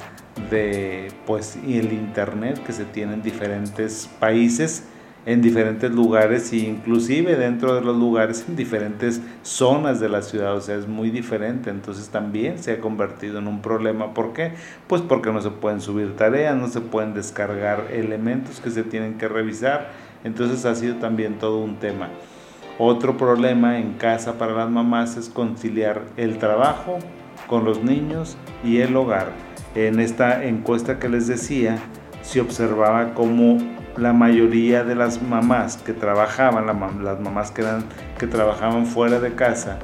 de, 0.50 1.12
pues, 1.24 1.56
el 1.56 1.92
Internet 1.92 2.60
que 2.64 2.72
se 2.72 2.84
tiene 2.84 3.14
en 3.14 3.22
diferentes 3.22 4.10
países, 4.18 4.84
en 5.24 5.40
diferentes 5.40 5.90
lugares 5.90 6.52
e 6.52 6.58
inclusive 6.58 7.36
dentro 7.36 7.74
de 7.74 7.80
los 7.80 7.96
lugares 7.96 8.44
en 8.48 8.56
diferentes 8.56 9.20
zonas 9.42 10.00
de 10.00 10.08
la 10.08 10.22
ciudad. 10.22 10.56
O 10.56 10.60
sea, 10.60 10.76
es 10.76 10.88
muy 10.88 11.10
diferente. 11.10 11.70
Entonces 11.70 12.08
también 12.08 12.58
se 12.58 12.72
ha 12.72 12.80
convertido 12.80 13.38
en 13.38 13.46
un 13.46 13.62
problema. 13.62 14.14
¿Por 14.14 14.32
qué? 14.32 14.52
Pues 14.86 15.02
porque 15.02 15.32
no 15.32 15.40
se 15.40 15.50
pueden 15.50 15.80
subir 15.80 16.16
tareas, 16.16 16.56
no 16.56 16.68
se 16.68 16.80
pueden 16.80 17.14
descargar 17.14 17.88
elementos 17.92 18.60
que 18.60 18.70
se 18.70 18.82
tienen 18.82 19.18
que 19.18 19.28
revisar 19.28 20.12
entonces 20.24 20.64
ha 20.64 20.74
sido 20.74 20.96
también 20.96 21.38
todo 21.38 21.58
un 21.58 21.76
tema. 21.76 22.08
Otro 22.78 23.16
problema 23.16 23.78
en 23.78 23.94
casa 23.94 24.38
para 24.38 24.54
las 24.54 24.70
mamás 24.70 25.16
es 25.16 25.28
conciliar 25.28 26.02
el 26.16 26.38
trabajo 26.38 26.98
con 27.46 27.64
los 27.64 27.82
niños 27.82 28.36
y 28.64 28.78
el 28.78 28.96
hogar. 28.96 29.28
En 29.74 30.00
esta 30.00 30.44
encuesta 30.44 30.98
que 30.98 31.08
les 31.08 31.26
decía, 31.26 31.78
se 32.22 32.40
observaba 32.40 33.14
cómo 33.14 33.58
la 33.96 34.12
mayoría 34.12 34.84
de 34.84 34.94
las 34.94 35.22
mamás 35.22 35.76
que 35.76 35.92
trabajaban, 35.92 36.66
las 37.02 37.20
mamás 37.20 37.50
que, 37.50 37.62
eran, 37.62 37.84
que 38.18 38.26
trabajaban 38.26 38.86
fuera 38.86 39.20
de 39.20 39.34
casa, 39.34 39.78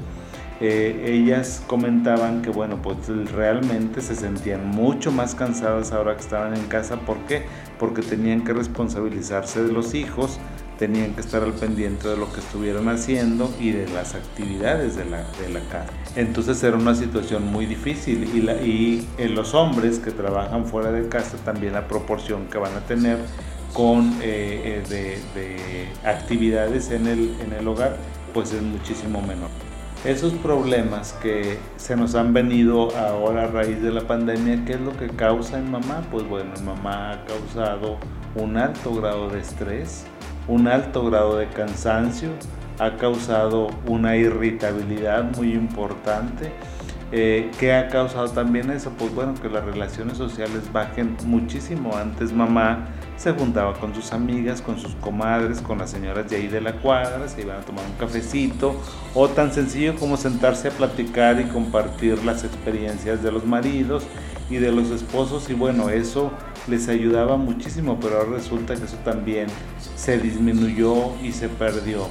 eh, 0.60 1.04
ellas 1.06 1.62
comentaban 1.68 2.42
que 2.42 2.50
bueno, 2.50 2.82
pues 2.82 3.08
realmente 3.32 4.00
se 4.00 4.16
sentían 4.16 4.66
mucho 4.66 5.12
más 5.12 5.36
cansadas 5.36 5.92
ahora 5.92 6.16
que 6.16 6.22
estaban 6.22 6.56
en 6.56 6.66
casa. 6.66 6.96
¿Por 6.96 7.18
qué? 7.26 7.44
Porque 7.78 8.02
tenían 8.02 8.42
que 8.42 8.52
responsabilizarse 8.52 9.62
de 9.62 9.72
los 9.72 9.94
hijos, 9.94 10.40
tenían 10.76 11.14
que 11.14 11.20
estar 11.20 11.44
al 11.44 11.52
pendiente 11.52 12.08
de 12.08 12.16
lo 12.16 12.32
que 12.32 12.40
estuvieran 12.40 12.88
haciendo 12.88 13.52
y 13.60 13.70
de 13.70 13.88
las 13.88 14.16
actividades 14.16 14.96
de 14.96 15.04
la, 15.04 15.18
de 15.40 15.48
la 15.48 15.60
casa. 15.68 15.92
Entonces 16.16 16.60
era 16.64 16.76
una 16.76 16.96
situación 16.96 17.46
muy 17.46 17.66
difícil 17.66 18.28
y, 18.34 18.40
la, 18.40 18.54
y 18.54 19.06
en 19.18 19.36
los 19.36 19.54
hombres 19.54 20.00
que 20.00 20.10
trabajan 20.10 20.66
fuera 20.66 20.90
de 20.90 21.08
casa 21.08 21.36
también 21.44 21.74
la 21.74 21.86
proporción 21.86 22.46
que 22.46 22.58
van 22.58 22.74
a 22.74 22.80
tener 22.80 23.18
con 23.72 24.14
eh, 24.22 24.82
eh, 24.82 24.82
de, 24.88 25.40
de, 25.40 25.88
actividades 26.08 26.90
en 26.90 27.06
el, 27.06 27.36
en 27.40 27.52
el 27.52 27.68
hogar 27.68 27.96
pues 28.32 28.52
es 28.52 28.62
muchísimo 28.62 29.20
menor. 29.22 29.50
Esos 30.04 30.32
problemas 30.34 31.12
que 31.14 31.58
se 31.76 31.96
nos 31.96 32.14
han 32.14 32.32
venido 32.32 32.96
ahora 32.96 33.44
a 33.44 33.46
raíz 33.48 33.82
de 33.82 33.90
la 33.90 34.02
pandemia, 34.02 34.64
¿qué 34.64 34.74
es 34.74 34.80
lo 34.80 34.96
que 34.96 35.08
causa 35.08 35.58
en 35.58 35.70
mamá? 35.70 36.02
Pues 36.10 36.26
bueno, 36.28 36.52
en 36.56 36.64
mamá 36.64 37.12
ha 37.12 37.24
causado 37.24 37.96
un 38.36 38.56
alto 38.56 38.94
grado 38.94 39.28
de 39.28 39.40
estrés, 39.40 40.06
un 40.46 40.68
alto 40.68 41.04
grado 41.04 41.36
de 41.36 41.48
cansancio, 41.48 42.30
ha 42.78 42.96
causado 42.96 43.68
una 43.86 44.16
irritabilidad 44.16 45.24
muy 45.36 45.52
importante. 45.52 46.52
Eh, 47.10 47.50
¿Qué 47.58 47.72
ha 47.72 47.88
causado 47.88 48.28
también 48.28 48.70
eso? 48.70 48.90
Pues 48.98 49.14
bueno, 49.14 49.34
que 49.40 49.48
las 49.48 49.64
relaciones 49.64 50.18
sociales 50.18 50.70
bajen 50.72 51.16
muchísimo. 51.24 51.96
Antes 51.96 52.32
mamá 52.32 52.88
se 53.16 53.32
juntaba 53.32 53.74
con 53.74 53.94
sus 53.94 54.12
amigas, 54.12 54.60
con 54.60 54.78
sus 54.78 54.94
comadres, 54.96 55.62
con 55.62 55.78
las 55.78 55.90
señoras 55.90 56.28
de 56.28 56.36
ahí 56.36 56.48
de 56.48 56.60
la 56.60 56.74
cuadra, 56.74 57.26
se 57.28 57.40
iban 57.40 57.56
a 57.56 57.60
tomar 57.60 57.84
un 57.86 57.96
cafecito 57.96 58.80
o 59.14 59.28
tan 59.28 59.52
sencillo 59.52 59.96
como 59.96 60.16
sentarse 60.18 60.68
a 60.68 60.70
platicar 60.70 61.40
y 61.40 61.44
compartir 61.44 62.22
las 62.24 62.44
experiencias 62.44 63.22
de 63.22 63.32
los 63.32 63.44
maridos 63.44 64.04
y 64.50 64.56
de 64.56 64.70
los 64.70 64.90
esposos 64.90 65.48
y 65.50 65.54
bueno, 65.54 65.88
eso 65.88 66.30
les 66.68 66.88
ayudaba 66.88 67.36
muchísimo, 67.36 67.98
pero 68.00 68.18
ahora 68.18 68.36
resulta 68.36 68.76
que 68.76 68.84
eso 68.84 68.96
también 68.98 69.46
se 69.96 70.18
disminuyó 70.18 71.14
y 71.22 71.32
se 71.32 71.48
perdió. 71.48 72.06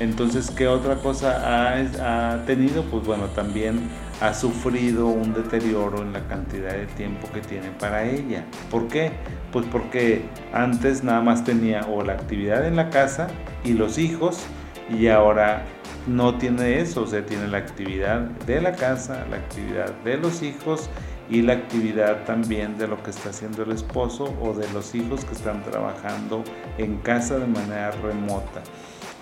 Entonces, 0.00 0.50
¿qué 0.50 0.66
otra 0.66 0.96
cosa 0.96 1.74
ha, 1.74 2.44
tenido? 2.44 2.82
Pues 2.84 3.04
bueno, 3.04 3.26
también 3.26 3.88
ha 4.20 4.34
sufrido 4.34 5.06
un 5.06 5.32
deterioro 5.32 6.02
en 6.02 6.12
la 6.12 6.26
cantidad 6.26 6.72
de 6.72 6.86
tiempo 6.86 7.28
que 7.32 7.40
tiene 7.40 7.70
para 7.78 8.04
ella. 8.04 8.44
¿Por 8.70 8.88
qué? 8.88 9.12
Pues 9.52 9.66
porque 9.70 10.24
antes 10.52 11.04
nada 11.04 11.20
más 11.20 11.44
tenía 11.44 11.82
o 11.82 12.02
la 12.02 12.14
actividad 12.14 12.66
en 12.66 12.76
la 12.76 12.90
casa 12.90 13.28
y 13.64 13.74
los 13.74 13.98
hijos 13.98 14.44
y 14.90 15.08
ahora 15.08 15.64
no 16.06 16.36
tiene 16.36 16.80
eso, 16.80 17.02
o 17.02 17.06
sea, 17.06 17.24
tiene 17.24 17.46
la 17.46 17.58
actividad 17.58 18.20
de 18.20 18.60
la 18.60 18.72
casa, 18.72 19.24
la 19.30 19.36
actividad 19.36 19.92
de 20.04 20.16
los 20.16 20.42
hijos 20.42 20.90
y 21.30 21.42
la 21.42 21.54
actividad 21.54 22.24
también 22.24 22.76
de 22.76 22.88
lo 22.88 23.02
que 23.02 23.10
está 23.10 23.30
haciendo 23.30 23.62
el 23.62 23.72
esposo 23.72 24.34
o 24.40 24.52
de 24.52 24.70
los 24.72 24.94
hijos 24.94 25.24
que 25.24 25.32
están 25.32 25.62
trabajando 25.62 26.42
en 26.78 26.98
casa 26.98 27.38
de 27.38 27.46
manera 27.46 27.92
remota. 27.92 28.62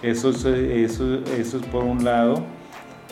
Eso 0.02 0.30
es, 0.30 0.45
eso, 0.45 1.21
eso 1.37 1.57
es 1.59 1.66
por 1.66 1.85
un 1.85 2.04
lado 2.04 2.42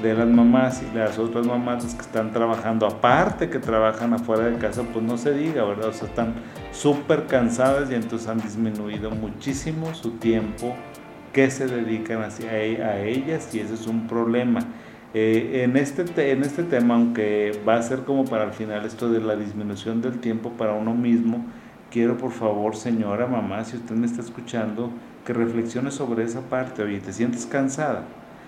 de 0.02 0.14
las 0.14 0.28
mamás 0.28 0.82
y 0.82 0.96
las 0.96 1.18
otras 1.18 1.46
mamás 1.46 1.84
que 1.94 2.02
están 2.02 2.32
trabajando, 2.32 2.86
aparte 2.86 3.50
que 3.50 3.58
trabajan 3.58 4.14
afuera 4.14 4.44
de 4.44 4.56
casa, 4.58 4.82
pues 4.92 5.04
no 5.04 5.18
se 5.18 5.32
diga, 5.32 5.64
¿verdad? 5.64 5.88
O 5.88 5.92
sea, 5.92 6.08
están 6.08 6.34
súper 6.72 7.26
cansadas 7.26 7.90
y 7.90 7.94
entonces 7.94 8.28
han 8.28 8.40
disminuido 8.40 9.10
muchísimo 9.10 9.92
su 9.94 10.12
tiempo 10.12 10.74
que 11.32 11.50
se 11.50 11.66
dedican 11.66 12.22
hacia, 12.22 12.62
e, 12.62 12.82
a 12.82 13.00
ellas 13.00 13.54
y 13.54 13.60
ese 13.60 13.74
es 13.74 13.86
un 13.86 14.06
problema. 14.06 14.60
Eh, 15.14 15.62
en, 15.64 15.76
este 15.76 16.30
en 16.30 16.42
este 16.42 16.62
tema, 16.62 16.94
aunque 16.94 17.60
va 17.66 17.76
a 17.76 17.82
ser 17.82 18.00
como 18.00 18.24
para 18.24 18.44
el 18.44 18.52
final 18.52 18.84
esto 18.84 19.10
de 19.10 19.20
la 19.20 19.36
disminución 19.36 20.00
del 20.00 20.20
tiempo 20.20 20.50
para 20.52 20.74
uno 20.74 20.94
mismo, 20.94 21.44
quiero 21.90 22.16
por 22.16 22.32
favor, 22.32 22.76
señora, 22.76 23.26
mamá, 23.26 23.64
si 23.64 23.76
usted 23.76 23.94
me 23.94 24.06
está 24.06 24.20
escuchando, 24.20 24.90
que 25.28 25.34
reflexione 25.34 25.90
sobre 25.90 26.24
esa 26.24 26.40
parte. 26.40 26.82
Oye, 26.82 27.00
¿te 27.00 27.12
sientes 27.12 27.44
cansada? 27.44 28.04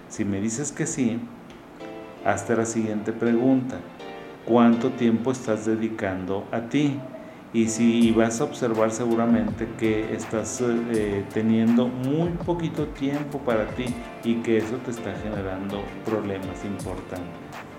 Si 0.09 0.25
me 0.25 0.41
dices 0.41 0.73
que 0.73 0.87
sí, 0.87 1.21
hasta 2.25 2.57
la 2.57 2.65
siguiente 2.65 3.13
pregunta. 3.13 3.77
¿Cuánto 4.47 4.89
tiempo 4.93 5.31
estás 5.31 5.67
dedicando 5.67 6.47
a 6.51 6.63
ti? 6.63 6.99
Y 7.53 7.69
si 7.69 8.13
vas 8.13 8.41
a 8.41 8.45
observar 8.45 8.93
seguramente 8.93 9.69
que 9.79 10.15
estás 10.15 10.63
eh, 10.63 11.23
teniendo 11.35 11.87
muy 11.87 12.31
poquito 12.47 12.87
tiempo 12.87 13.41
para 13.41 13.67
ti 13.75 13.85
y 14.25 14.37
que 14.37 14.57
eso 14.57 14.77
te 14.77 14.91
está 14.91 15.13
generando 15.23 15.83
problemas 16.07 16.65
importantes. 16.65 17.70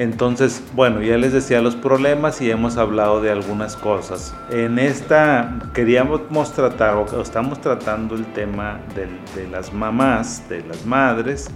Entonces, 0.00 0.62
bueno, 0.74 1.02
ya 1.02 1.18
les 1.18 1.34
decía 1.34 1.60
los 1.60 1.76
problemas 1.76 2.40
y 2.40 2.50
hemos 2.50 2.78
hablado 2.78 3.20
de 3.20 3.30
algunas 3.30 3.76
cosas. 3.76 4.34
En 4.50 4.78
esta 4.78 5.58
queríamos 5.74 6.54
tratar, 6.54 6.94
o 6.94 7.20
estamos 7.20 7.60
tratando 7.60 8.14
el 8.14 8.24
tema 8.32 8.80
de 8.94 9.46
las 9.48 9.74
mamás, 9.74 10.48
de 10.48 10.62
las 10.62 10.86
madres, 10.86 11.48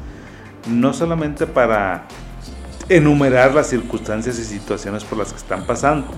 no 0.69 0.93
solamente 0.93 1.47
para 1.47 2.07
enumerar 2.91 3.55
las 3.55 3.69
circunstancias 3.69 4.39
y 4.39 4.45
situaciones 4.45 5.05
por 5.05 5.17
las 5.17 5.33
que 5.33 5.39
están 5.39 5.65
pasando, 5.65 6.09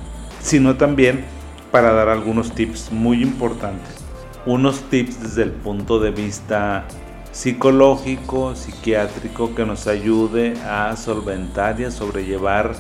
sino 0.40 0.74
también 0.74 1.24
para 1.70 1.92
dar 1.92 2.08
algunos 2.08 2.52
tips 2.52 2.90
muy 2.90 3.22
importantes. 3.22 4.04
Unos 4.46 4.80
tips 4.90 5.22
desde 5.22 5.44
el 5.44 5.52
punto 5.52 6.00
de 6.00 6.10
vista 6.10 6.88
psicológico, 7.36 8.54
psiquiátrico, 8.54 9.54
que 9.54 9.66
nos 9.66 9.86
ayude 9.88 10.54
a 10.64 10.96
solventar 10.96 11.78
y 11.78 11.84
a 11.84 11.90
sobrellevar, 11.90 12.72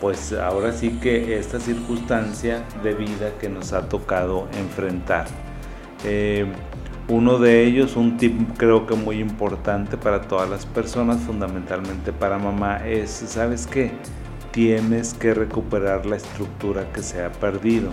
pues 0.00 0.32
ahora 0.32 0.72
sí 0.72 0.98
que 1.00 1.38
esta 1.38 1.60
circunstancia 1.60 2.64
de 2.82 2.94
vida 2.94 3.30
que 3.40 3.48
nos 3.48 3.72
ha 3.72 3.88
tocado 3.88 4.48
enfrentar. 4.58 5.26
Eh, 6.04 6.46
uno 7.06 7.38
de 7.38 7.64
ellos, 7.64 7.94
un 7.94 8.16
tip 8.16 8.56
creo 8.56 8.88
que 8.88 8.96
muy 8.96 9.20
importante 9.20 9.96
para 9.96 10.22
todas 10.22 10.50
las 10.50 10.66
personas, 10.66 11.20
fundamentalmente 11.20 12.12
para 12.12 12.38
mamá, 12.38 12.84
es, 12.84 13.08
¿sabes 13.08 13.68
qué? 13.68 13.92
Tienes 14.50 15.14
que 15.14 15.32
recuperar 15.32 16.06
la 16.06 16.16
estructura 16.16 16.92
que 16.92 17.04
se 17.04 17.22
ha 17.22 17.30
perdido. 17.30 17.92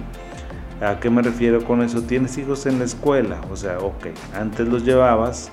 ¿A 0.82 1.00
qué 1.00 1.12
me 1.12 1.22
refiero 1.22 1.64
con 1.64 1.84
eso? 1.84 2.02
Tienes 2.02 2.36
hijos 2.40 2.66
en 2.66 2.80
la 2.80 2.86
escuela, 2.86 3.40
o 3.52 3.56
sea, 3.56 3.78
ok, 3.78 4.08
antes 4.34 4.68
los 4.68 4.84
llevabas 4.84 5.52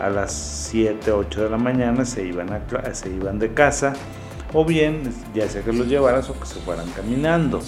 a 0.00 0.10
las 0.10 0.32
7, 0.32 1.12
8 1.12 1.44
de 1.44 1.50
la 1.50 1.58
mañana, 1.58 2.04
se 2.04 2.26
iban, 2.26 2.48
se 2.92 3.10
iban 3.10 3.38
de 3.38 3.52
casa, 3.52 3.92
o 4.52 4.64
bien 4.64 5.12
ya 5.34 5.48
sea 5.48 5.62
que 5.62 5.72
los 5.72 5.86
llevaras 5.86 6.28
o 6.30 6.38
que 6.38 6.46
se 6.46 6.60
fueran 6.60 6.88
caminando. 6.90 7.60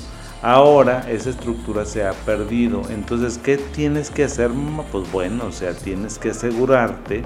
Ahora 0.43 1.11
esa 1.11 1.31
estructura 1.31 1.87
se 1.87 2.05
ha 2.05 2.13
perdido. 2.13 2.83
Entonces, 2.91 3.39
¿qué 3.39 3.57
tienes 3.57 4.11
que 4.11 4.25
hacer, 4.25 4.51
Pues 4.93 5.11
bueno, 5.11 5.47
o 5.47 5.53
sea, 5.53 5.73
tienes 5.73 6.19
que 6.19 6.31
asegurarte 6.31 7.23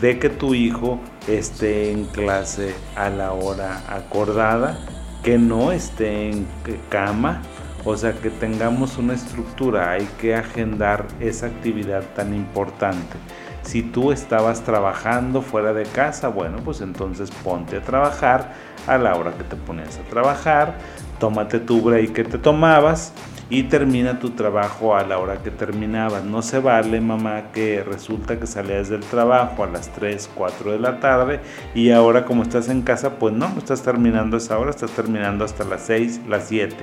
de 0.00 0.18
que 0.18 0.28
tu 0.28 0.54
hijo 0.54 1.00
esté 1.26 1.90
en 1.90 2.04
clase 2.04 2.74
a 2.96 3.10
la 3.10 3.32
hora 3.32 3.82
acordada, 3.88 4.78
que 5.22 5.38
no 5.38 5.72
esté 5.72 6.30
en 6.30 6.46
cama, 6.88 7.42
o 7.84 7.96
sea, 7.96 8.12
que 8.12 8.30
tengamos 8.30 8.96
una 8.98 9.14
estructura, 9.14 9.90
hay 9.90 10.08
que 10.20 10.34
agendar 10.34 11.06
esa 11.20 11.46
actividad 11.46 12.04
tan 12.14 12.34
importante. 12.34 13.16
Si 13.62 13.82
tú 13.82 14.12
estabas 14.12 14.62
trabajando 14.62 15.40
fuera 15.40 15.72
de 15.72 15.84
casa, 15.84 16.28
bueno, 16.28 16.58
pues 16.64 16.80
entonces 16.80 17.30
ponte 17.30 17.76
a 17.76 17.82
trabajar 17.82 18.52
a 18.86 18.98
la 18.98 19.14
hora 19.14 19.32
que 19.32 19.44
te 19.44 19.56
pones 19.56 19.98
a 19.98 20.02
trabajar, 20.10 20.74
tómate 21.20 21.60
tu 21.60 21.80
break 21.80 22.12
que 22.12 22.24
te 22.24 22.38
tomabas 22.38 23.12
y 23.48 23.64
termina 23.64 24.18
tu 24.18 24.30
trabajo 24.30 24.96
a 24.96 25.04
la 25.04 25.18
hora 25.18 25.42
que 25.42 25.50
terminabas. 25.50 26.24
No 26.24 26.40
se 26.42 26.58
vale, 26.58 27.00
mamá, 27.00 27.52
que 27.52 27.84
resulta 27.84 28.40
que 28.40 28.46
salías 28.46 28.88
del 28.88 29.00
trabajo 29.00 29.62
a 29.62 29.66
las 29.66 29.90
3, 29.92 30.30
4 30.34 30.72
de 30.72 30.78
la 30.78 31.00
tarde 31.00 31.40
y 31.74 31.90
ahora 31.90 32.24
como 32.24 32.42
estás 32.42 32.68
en 32.68 32.82
casa, 32.82 33.18
pues 33.18 33.34
no, 33.34 33.50
no 33.50 33.58
estás 33.58 33.82
terminando 33.82 34.38
esa 34.38 34.58
hora, 34.58 34.70
estás 34.70 34.90
terminando 34.92 35.44
hasta 35.44 35.64
las 35.64 35.82
6, 35.82 36.22
las 36.28 36.48
7. 36.48 36.74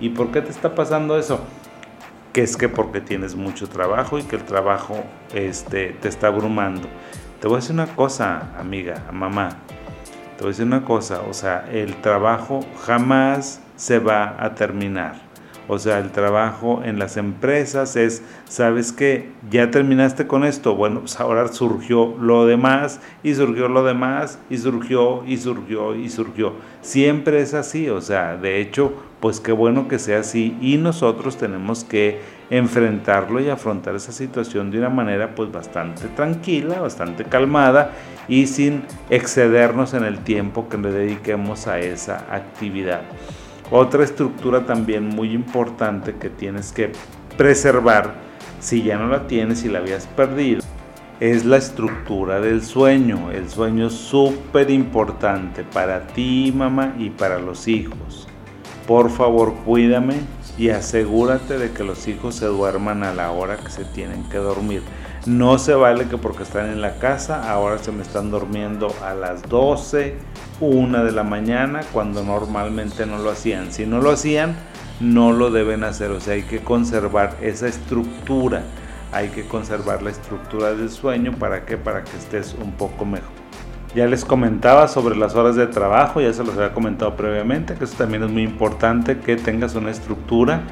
¿Y 0.00 0.10
por 0.10 0.32
qué 0.32 0.42
te 0.42 0.50
está 0.50 0.74
pasando 0.74 1.16
eso? 1.16 1.40
Que 2.36 2.42
es 2.42 2.58
que 2.58 2.68
porque 2.68 3.00
tienes 3.00 3.34
mucho 3.34 3.66
trabajo 3.66 4.18
y 4.18 4.22
que 4.22 4.36
el 4.36 4.44
trabajo 4.44 5.02
este, 5.32 5.96
te 6.02 6.08
está 6.08 6.26
abrumando. 6.26 6.86
Te 7.40 7.48
voy 7.48 7.56
a 7.56 7.60
decir 7.60 7.72
una 7.72 7.86
cosa, 7.86 8.50
amiga, 8.58 9.06
mamá. 9.10 9.56
Te 10.36 10.42
voy 10.42 10.48
a 10.48 10.50
decir 10.50 10.66
una 10.66 10.84
cosa, 10.84 11.22
o 11.22 11.32
sea, 11.32 11.66
el 11.72 11.96
trabajo 12.02 12.60
jamás 12.84 13.62
se 13.76 14.00
va 14.00 14.36
a 14.38 14.54
terminar. 14.54 15.14
O 15.66 15.78
sea, 15.78 15.98
el 15.98 16.12
trabajo 16.12 16.82
en 16.84 16.98
las 16.98 17.16
empresas 17.16 17.96
es, 17.96 18.22
¿sabes 18.44 18.92
qué? 18.92 19.30
Ya 19.50 19.70
terminaste 19.70 20.26
con 20.26 20.44
esto. 20.44 20.74
Bueno, 20.74 21.00
pues 21.00 21.18
ahora 21.18 21.48
surgió 21.48 22.18
lo 22.20 22.44
demás 22.44 23.00
y 23.22 23.34
surgió 23.34 23.68
lo 23.68 23.82
demás 23.82 24.38
y 24.50 24.58
surgió 24.58 25.24
y 25.24 25.38
surgió 25.38 25.94
y 25.94 26.10
surgió. 26.10 26.52
Siempre 26.82 27.40
es 27.40 27.54
así, 27.54 27.88
o 27.88 28.02
sea, 28.02 28.36
de 28.36 28.60
hecho, 28.60 28.92
pues 29.20 29.40
qué 29.40 29.52
bueno 29.52 29.88
que 29.88 29.98
sea 29.98 30.20
así 30.20 30.56
y 30.60 30.76
nosotros 30.76 31.36
tenemos 31.36 31.84
que 31.84 32.20
enfrentarlo 32.50 33.40
y 33.40 33.48
afrontar 33.48 33.96
esa 33.96 34.12
situación 34.12 34.70
de 34.70 34.78
una 34.78 34.90
manera 34.90 35.34
pues 35.34 35.50
bastante 35.50 36.06
tranquila, 36.08 36.80
bastante 36.80 37.24
calmada 37.24 37.92
y 38.28 38.46
sin 38.46 38.82
excedernos 39.10 39.94
en 39.94 40.04
el 40.04 40.18
tiempo 40.18 40.68
que 40.68 40.78
le 40.78 40.90
dediquemos 40.90 41.66
a 41.66 41.80
esa 41.80 42.26
actividad. 42.30 43.02
Otra 43.70 44.04
estructura 44.04 44.64
también 44.64 45.08
muy 45.08 45.32
importante 45.32 46.14
que 46.14 46.30
tienes 46.30 46.72
que 46.72 46.92
preservar, 47.36 48.14
si 48.60 48.82
ya 48.82 48.96
no 48.96 49.08
la 49.08 49.26
tienes 49.26 49.64
y 49.64 49.68
la 49.68 49.80
habías 49.80 50.06
perdido, 50.06 50.62
es 51.18 51.44
la 51.44 51.56
estructura 51.56 52.40
del 52.40 52.62
sueño. 52.62 53.30
El 53.32 53.48
sueño 53.48 53.88
es 53.88 53.94
súper 53.94 54.70
importante 54.70 55.64
para 55.64 56.06
ti, 56.06 56.52
mamá, 56.54 56.94
y 56.98 57.10
para 57.10 57.38
los 57.38 57.66
hijos. 57.66 58.28
Por 58.86 59.10
favor, 59.10 59.54
cuídame 59.64 60.14
y 60.56 60.68
asegúrate 60.70 61.58
de 61.58 61.72
que 61.72 61.82
los 61.82 62.06
hijos 62.06 62.36
se 62.36 62.46
duerman 62.46 63.02
a 63.02 63.12
la 63.12 63.32
hora 63.32 63.56
que 63.56 63.68
se 63.68 63.84
tienen 63.84 64.22
que 64.28 64.38
dormir. 64.38 64.82
No 65.26 65.58
se 65.58 65.74
vale 65.74 66.06
que 66.06 66.18
porque 66.18 66.44
están 66.44 66.70
en 66.70 66.80
la 66.80 66.98
casa, 66.98 67.50
ahora 67.50 67.78
se 67.78 67.90
me 67.90 68.02
están 68.02 68.30
durmiendo 68.30 68.94
a 69.02 69.14
las 69.14 69.42
12, 69.42 70.14
1 70.60 71.04
de 71.04 71.10
la 71.10 71.24
mañana, 71.24 71.80
cuando 71.92 72.22
normalmente 72.22 73.06
no 73.06 73.18
lo 73.18 73.30
hacían. 73.30 73.72
Si 73.72 73.86
no 73.86 74.00
lo 74.00 74.12
hacían, 74.12 74.54
no 75.00 75.32
lo 75.32 75.50
deben 75.50 75.82
hacer. 75.82 76.12
O 76.12 76.20
sea, 76.20 76.34
hay 76.34 76.42
que 76.42 76.60
conservar 76.60 77.36
esa 77.40 77.66
estructura. 77.66 78.62
Hay 79.10 79.30
que 79.30 79.48
conservar 79.48 80.02
la 80.02 80.10
estructura 80.10 80.74
del 80.74 80.90
sueño. 80.90 81.32
¿Para 81.36 81.64
qué? 81.64 81.76
Para 81.76 82.04
que 82.04 82.16
estés 82.16 82.54
un 82.62 82.70
poco 82.72 83.04
mejor. 83.04 83.45
Ya 83.96 84.06
les 84.06 84.24
comentaba 84.24 84.86
sobre 84.86 85.16
las 85.16 85.34
horas 85.34 85.56
de 85.56 85.66
trabajo, 85.66 86.20
ya 86.20 86.32
se 86.32 86.44
los 86.44 86.54
había 86.56 86.72
comentado 86.72 87.16
previamente, 87.16 87.74
que 87.74 87.84
eso 87.84 87.96
también 87.96 88.22
es 88.22 88.30
muy 88.30 88.42
importante, 88.42 89.18
que 89.18 89.36
tengas 89.36 89.74
una 89.74 89.90
estructura 89.90 90.62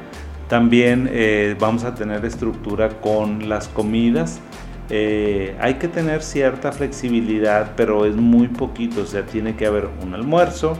también 0.47 1.09
eh, 1.11 1.55
vamos 1.59 1.83
a 1.85 1.95
tener 1.95 2.23
estructura 2.23 2.89
con 3.01 3.49
las 3.49 3.67
comidas. 3.67 4.39
Eh, 4.89 5.55
hay 5.59 5.75
que 5.75 5.87
tener 5.87 6.21
cierta 6.21 6.71
flexibilidad, 6.71 7.71
pero 7.75 8.05
es 8.05 8.15
muy 8.15 8.47
poquito. 8.47 9.01
O 9.01 9.05
sea, 9.07 9.25
tiene 9.25 9.55
que 9.55 9.65
haber 9.65 9.89
un 10.03 10.13
almuerzo, 10.13 10.77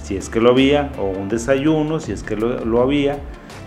si 0.00 0.16
es 0.16 0.28
que 0.28 0.40
lo 0.40 0.50
había, 0.50 0.92
o 0.98 1.06
un 1.06 1.28
desayuno, 1.28 1.98
si 1.98 2.12
es 2.12 2.22
que 2.22 2.36
lo, 2.36 2.64
lo 2.64 2.80
había, 2.80 3.18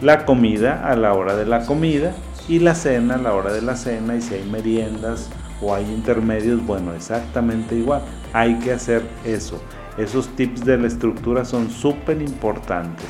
la 0.01 0.25
comida 0.25 0.89
a 0.89 0.95
la 0.95 1.13
hora 1.13 1.35
de 1.35 1.45
la 1.45 1.65
comida 1.65 2.15
y 2.47 2.59
la 2.59 2.73
cena 2.73 3.15
a 3.15 3.17
la 3.17 3.33
hora 3.33 3.51
de 3.51 3.61
la 3.61 3.75
cena. 3.75 4.15
Y 4.15 4.21
si 4.21 4.35
hay 4.35 4.45
meriendas 4.50 5.29
o 5.61 5.73
hay 5.73 5.85
intermedios, 5.85 6.65
bueno, 6.65 6.93
exactamente 6.93 7.75
igual. 7.75 8.01
Hay 8.33 8.55
que 8.59 8.73
hacer 8.73 9.03
eso. 9.25 9.61
Esos 9.97 10.29
tips 10.35 10.65
de 10.65 10.77
la 10.77 10.87
estructura 10.87 11.45
son 11.45 11.69
súper 11.69 12.21
importantes. 12.21 13.05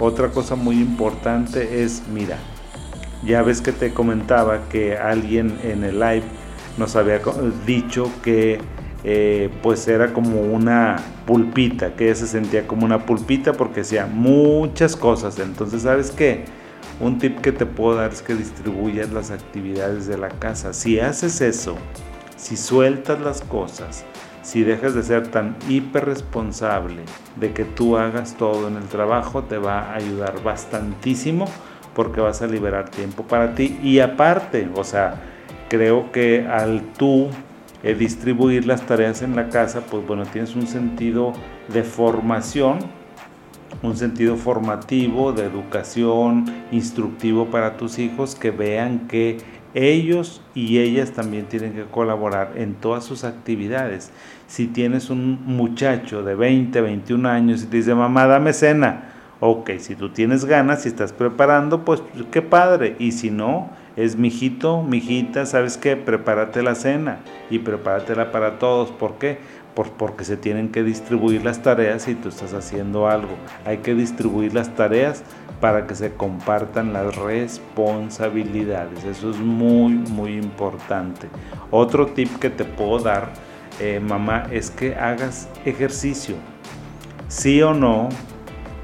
Otra 0.00 0.28
cosa 0.30 0.54
muy 0.54 0.76
importante 0.76 1.82
es, 1.82 2.02
mira, 2.12 2.38
ya 3.24 3.42
ves 3.42 3.60
que 3.60 3.72
te 3.72 3.92
comentaba 3.92 4.68
que 4.68 4.96
alguien 4.96 5.58
en 5.62 5.84
el 5.84 5.98
live 5.98 6.24
nos 6.76 6.94
había 6.94 7.20
dicho 7.66 8.10
que 8.22 8.60
eh, 9.04 9.48
pues 9.62 9.86
era 9.88 10.12
como 10.12 10.40
una 10.40 10.96
pulpita, 11.26 11.94
que 11.94 12.14
se 12.14 12.26
sentía 12.26 12.66
como 12.66 12.84
una 12.84 13.06
pulpita 13.06 13.52
porque 13.52 13.80
hacía 13.80 14.06
muchas 14.06 14.96
cosas. 14.96 15.38
Entonces, 15.38 15.82
¿sabes 15.82 16.10
qué? 16.10 16.44
Un 17.00 17.18
tip 17.18 17.40
que 17.40 17.52
te 17.52 17.64
puedo 17.64 17.96
dar 17.96 18.12
es 18.12 18.22
que 18.22 18.34
distribuyas 18.34 19.10
las 19.12 19.30
actividades 19.30 20.06
de 20.06 20.18
la 20.18 20.28
casa. 20.28 20.72
Si 20.72 20.98
haces 20.98 21.40
eso, 21.40 21.76
si 22.36 22.56
sueltas 22.56 23.20
las 23.20 23.40
cosas, 23.42 24.04
si 24.42 24.62
dejas 24.62 24.94
de 24.94 25.02
ser 25.02 25.28
tan 25.28 25.56
hiper 25.68 26.06
responsable 26.06 27.02
de 27.36 27.52
que 27.52 27.64
tú 27.64 27.96
hagas 27.96 28.36
todo 28.36 28.66
en 28.68 28.76
el 28.76 28.84
trabajo, 28.84 29.44
te 29.44 29.58
va 29.58 29.80
a 29.80 29.94
ayudar 29.94 30.42
bastantísimo 30.42 31.44
porque 31.94 32.20
vas 32.20 32.42
a 32.42 32.46
liberar 32.46 32.88
tiempo 32.88 33.24
para 33.24 33.54
ti. 33.54 33.78
Y 33.82 34.00
aparte, 34.00 34.68
o 34.74 34.84
sea, 34.84 35.20
creo 35.68 36.10
que 36.12 36.46
al 36.46 36.82
tú 36.96 37.28
eh, 37.82 37.94
distribuir 37.94 38.66
las 38.66 38.82
tareas 38.86 39.22
en 39.22 39.36
la 39.36 39.50
casa, 39.50 39.82
pues 39.82 40.06
bueno, 40.06 40.24
tienes 40.24 40.56
un 40.56 40.66
sentido 40.66 41.32
de 41.68 41.84
formación, 41.84 42.78
un 43.82 43.96
sentido 43.96 44.36
formativo, 44.36 45.32
de 45.32 45.44
educación, 45.44 46.46
instructivo 46.72 47.46
para 47.46 47.76
tus 47.76 47.98
hijos, 47.98 48.34
que 48.34 48.50
vean 48.50 49.06
que 49.08 49.38
ellos 49.74 50.40
y 50.54 50.78
ellas 50.78 51.12
también 51.12 51.46
tienen 51.46 51.74
que 51.74 51.84
colaborar 51.84 52.52
en 52.56 52.74
todas 52.74 53.04
sus 53.04 53.24
actividades. 53.24 54.10
Si 54.46 54.66
tienes 54.66 55.10
un 55.10 55.40
muchacho 55.44 56.22
de 56.22 56.34
20, 56.34 56.80
21 56.80 57.28
años 57.28 57.62
y 57.62 57.66
te 57.66 57.76
dice, 57.76 57.94
mamá, 57.94 58.26
dame 58.26 58.52
cena, 58.52 59.12
ok, 59.40 59.70
si 59.78 59.94
tú 59.94 60.10
tienes 60.10 60.44
ganas, 60.44 60.82
si 60.82 60.88
estás 60.88 61.12
preparando, 61.12 61.84
pues 61.84 62.02
qué 62.30 62.42
padre. 62.42 62.96
Y 62.98 63.12
si 63.12 63.30
no, 63.30 63.70
es 63.96 64.16
mijito, 64.16 64.82
mijita, 64.82 65.44
¿sabes 65.46 65.76
qué? 65.76 65.96
Prepárate 65.96 66.62
la 66.62 66.74
cena 66.74 67.18
y 67.50 67.58
prepáratela 67.58 68.32
para 68.32 68.58
todos. 68.58 68.90
¿Por 68.90 69.18
qué? 69.18 69.38
Porque 69.86 70.24
se 70.24 70.36
tienen 70.36 70.70
que 70.70 70.82
distribuir 70.82 71.44
las 71.44 71.62
tareas 71.62 72.02
si 72.02 72.14
tú 72.14 72.28
estás 72.30 72.52
haciendo 72.54 73.08
algo. 73.08 73.36
Hay 73.64 73.78
que 73.78 73.94
distribuir 73.94 74.54
las 74.54 74.74
tareas 74.74 75.22
para 75.60 75.86
que 75.86 75.94
se 75.94 76.14
compartan 76.14 76.92
las 76.92 77.14
responsabilidades. 77.16 79.04
Eso 79.04 79.30
es 79.30 79.38
muy, 79.38 79.92
muy 79.92 80.34
importante. 80.34 81.28
Otro 81.70 82.06
tip 82.06 82.38
que 82.38 82.50
te 82.50 82.64
puedo 82.64 82.98
dar, 82.98 83.30
eh, 83.80 84.00
mamá, 84.00 84.46
es 84.50 84.70
que 84.70 84.96
hagas 84.96 85.48
ejercicio. 85.64 86.36
Sí 87.28 87.62
o 87.62 87.74
no, 87.74 88.08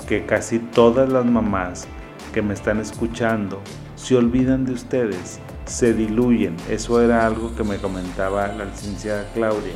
que 0.07 0.27
casi 0.27 0.59
todas 0.59 1.09
las 1.09 1.25
mamás 1.25 1.89
que 2.33 2.43
me 2.43 2.55
están 2.55 2.81
escuchando 2.81 3.61
se 3.97 4.17
olvidan 4.17 4.65
de 4.67 4.73
ustedes, 4.73 5.41
se 5.65 5.95
diluyen. 5.95 6.57
Eso 6.69 7.01
era 7.01 7.27
algo 7.27 7.55
que 7.55 7.65
me 7.65 7.79
comentaba 7.79 8.47
la 8.49 8.67
licenciada 8.67 9.25
Claudia. 9.33 9.75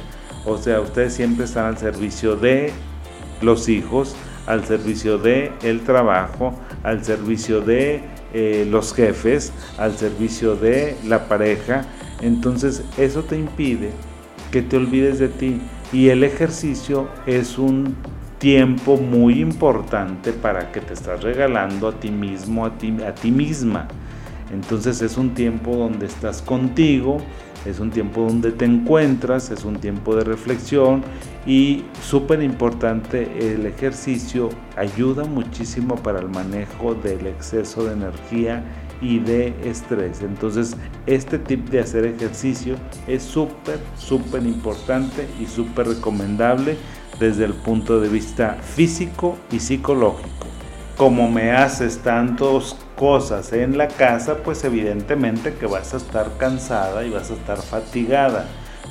O 0.49 0.59
sea, 0.59 0.81
ustedes 0.81 1.13
siempre 1.13 1.45
están 1.45 1.67
al 1.67 1.79
servicio 1.79 2.37
de 2.37 2.73
los 3.43 3.69
hijos, 3.69 4.17
al 4.47 4.65
servicio 4.65 5.19
de 5.19 5.53
el 5.63 5.83
trabajo, 5.83 6.55
al 6.83 7.05
servicio 7.05 7.61
de 7.61 8.03
eh, 8.33 8.67
los 8.69 8.95
jefes, 8.95 9.53
al 9.77 9.97
servicio 9.97 10.57
de 10.57 10.97
la 11.05 11.29
pareja. 11.29 11.85
Entonces 12.23 12.83
eso 12.97 13.23
te 13.23 13.37
impide 13.37 13.91
que 14.51 14.63
te 14.63 14.77
olvides 14.77 15.19
de 15.19 15.29
ti. 15.29 15.61
Y 15.93 16.09
el 16.09 16.25
ejercicio 16.25 17.09
es 17.27 17.59
un 17.59 17.95
tiempo 18.39 18.97
muy 18.97 19.41
importante 19.41 20.33
para 20.33 20.71
que 20.73 20.81
te 20.81 20.95
estás 20.95 21.23
regalando 21.23 21.89
a 21.89 21.93
ti 21.93 22.11
mismo, 22.11 22.65
a 22.65 22.79
ti, 22.79 22.97
a 23.07 23.15
ti 23.15 23.31
misma. 23.31 23.89
Entonces 24.53 25.03
es 25.03 25.17
un 25.17 25.35
tiempo 25.35 25.77
donde 25.77 26.07
estás 26.07 26.41
contigo, 26.41 27.19
es 27.69 27.81
un 27.81 27.91
tiempo 27.91 28.23
donde 28.23 28.53
te 28.53 28.65
encuentras, 28.65 29.51
es 29.51 29.65
un 29.65 29.77
tiempo 29.77 30.17
de 30.17 30.25
reflexión 30.25 31.03
y 31.47 31.85
súper 32.03 32.43
importante 32.43 33.53
el 33.53 33.67
ejercicio 33.67 34.49
ayuda 34.77 35.25
muchísimo 35.25 35.97
para 35.97 36.21
el 36.21 36.29
manejo 36.29 36.95
del 36.95 37.27
exceso 37.27 37.85
de 37.85 37.93
energía 37.93 38.65
y 39.01 39.19
de 39.19 39.55
estrés. 39.65 40.23
Entonces 40.23 40.77
este 41.07 41.39
tip 41.39 41.69
de 41.69 41.81
hacer 41.81 42.07
ejercicio 42.07 42.77
es 43.07 43.23
súper, 43.23 43.79
súper 43.97 44.45
importante 44.45 45.27
y 45.41 45.47
súper 45.47 45.89
recomendable 45.89 46.77
desde 47.21 47.45
el 47.45 47.53
punto 47.53 48.01
de 48.01 48.09
vista 48.09 48.55
físico 48.63 49.37
y 49.51 49.61
psicológico. 49.61 50.47
Como 50.97 51.31
me 51.31 51.53
haces 51.53 51.99
tantos 51.99 52.77
cosas 52.99 53.53
en 53.53 53.79
la 53.79 53.87
casa, 53.87 54.39
pues 54.45 54.65
evidentemente 54.65 55.55
que 55.55 55.67
vas 55.67 55.95
a 55.95 55.99
estar 55.99 56.37
cansada 56.37 57.05
y 57.05 57.11
vas 57.11 57.31
a 57.31 57.35
estar 57.35 57.59
fatigada. 57.59 58.47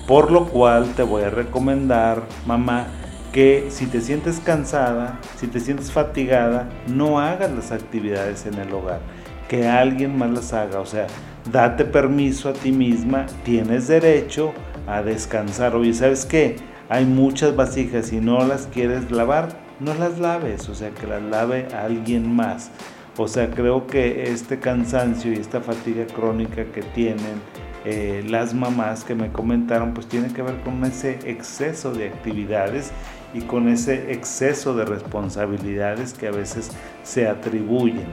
Por 0.07 0.31
lo 0.31 0.47
cual 0.47 0.93
te 0.95 1.03
voy 1.03 1.23
a 1.23 1.29
recomendar, 1.29 2.23
mamá, 2.45 2.87
que 3.33 3.67
si 3.69 3.85
te 3.85 3.99
sientes 3.99 4.39
cansada, 4.39 5.19
si 5.37 5.47
te 5.47 5.59
sientes 5.59 5.91
fatigada, 5.91 6.69
no 6.87 7.19
hagas 7.19 7.51
las 7.51 7.71
actividades 7.73 8.45
en 8.45 8.55
el 8.55 8.73
hogar. 8.73 9.01
que 9.47 9.67
alguien 9.67 10.17
más 10.17 10.29
las 10.31 10.53
haga. 10.53 10.79
O 10.79 10.85
sea, 10.85 11.07
date 11.51 11.85
permiso 11.85 12.49
a 12.49 12.53
ti 12.53 12.71
misma, 12.71 13.25
tienes 13.43 13.87
derecho 13.87 14.53
a 14.87 15.01
descansar. 15.01 15.75
Oye, 15.75 15.93
¿sabes 15.93 16.25
qué? 16.25 16.57
Hay 16.89 17.05
muchas 17.05 17.55
vasijas 17.55 18.11
y 18.13 18.19
no 18.19 18.45
las 18.45 18.67
quieres 18.67 19.11
lavar, 19.11 19.49
no 19.79 19.93
las 19.93 20.19
laves, 20.19 20.69
o 20.69 20.75
sea, 20.75 20.89
que 20.91 21.07
las 21.07 21.21
lave 21.21 21.67
alguien 21.73 22.33
más. 22.35 22.71
O 23.17 23.27
sea, 23.27 23.49
creo 23.49 23.87
que 23.87 24.31
este 24.31 24.59
cansancio 24.59 25.33
y 25.33 25.37
esta 25.37 25.59
fatiga 25.59 26.05
crónica 26.05 26.65
que 26.65 26.83
tienen 26.83 27.41
eh, 27.83 28.23
las 28.27 28.53
mamás 28.53 29.03
que 29.03 29.15
me 29.15 29.31
comentaron, 29.31 29.93
pues 29.93 30.07
tiene 30.07 30.31
que 30.31 30.43
ver 30.43 30.59
con 30.61 30.83
ese 30.85 31.19
exceso 31.25 31.93
de 31.93 32.09
actividades 32.09 32.91
y 33.33 33.41
con 33.41 33.69
ese 33.69 34.11
exceso 34.11 34.75
de 34.75 34.85
responsabilidades 34.85 36.13
que 36.13 36.27
a 36.27 36.31
veces 36.31 36.69
se 37.03 37.27
atribuyen. 37.27 38.07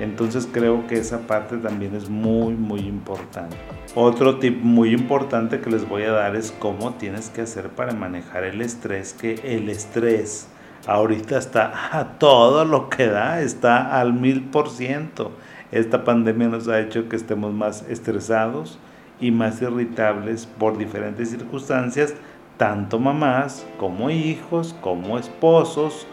Entonces 0.00 0.48
creo 0.50 0.86
que 0.86 0.98
esa 0.98 1.26
parte 1.26 1.58
también 1.58 1.94
es 1.94 2.08
muy, 2.08 2.54
muy 2.54 2.80
importante. 2.80 3.56
Otro 3.94 4.38
tip 4.38 4.62
muy 4.62 4.94
importante 4.94 5.60
que 5.60 5.70
les 5.70 5.88
voy 5.88 6.04
a 6.04 6.12
dar 6.12 6.34
es 6.34 6.52
cómo 6.58 6.94
tienes 6.94 7.28
que 7.28 7.42
hacer 7.42 7.68
para 7.68 7.92
manejar 7.92 8.44
el 8.44 8.62
estrés, 8.62 9.12
que 9.12 9.34
el 9.44 9.68
estrés 9.68 10.48
ahorita 10.86 11.38
está 11.38 11.72
a 11.98 12.18
todo 12.18 12.64
lo 12.64 12.88
que 12.88 13.06
da, 13.06 13.40
está 13.40 13.98
al 14.00 14.12
mil 14.12 14.44
por 14.44 14.70
ciento. 14.70 15.32
Esta 15.72 16.04
pandemia 16.04 16.48
nos 16.48 16.68
ha 16.68 16.80
hecho 16.80 17.08
que 17.08 17.16
estemos 17.16 17.52
más 17.52 17.84
estresados 17.88 18.78
y 19.20 19.30
más 19.30 19.62
irritables 19.62 20.46
por 20.46 20.76
diferentes 20.76 21.30
circunstancias, 21.30 22.14
tanto 22.56 22.98
mamás 22.98 23.64
como 23.78 24.10
hijos, 24.10 24.74
como 24.80 25.18
esposos, 25.18 26.06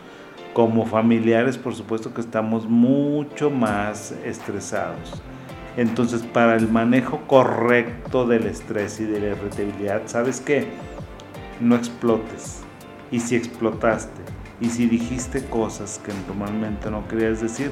como 0.54 0.86
familiares, 0.86 1.58
por 1.58 1.76
supuesto 1.76 2.14
que 2.14 2.22
estamos 2.22 2.68
mucho 2.68 3.50
más 3.50 4.12
estresados. 4.26 5.22
Entonces, 5.78 6.24
para 6.24 6.56
el 6.56 6.68
manejo 6.68 7.22
correcto 7.28 8.26
del 8.26 8.48
estrés 8.48 9.00
y 9.00 9.06
de 9.06 9.20
la 9.20 9.28
irritabilidad, 9.28 10.02
¿sabes 10.06 10.42
qué? 10.42 10.68
No 11.60 11.76
explotes. 11.76 12.64
Y 13.12 13.20
si 13.20 13.36
explotaste, 13.36 14.37
y 14.60 14.70
si 14.70 14.88
dijiste 14.88 15.46
cosas 15.46 16.02
que 16.04 16.12
normalmente 16.28 16.90
no 16.90 17.08
querías 17.08 17.42
decir, 17.42 17.72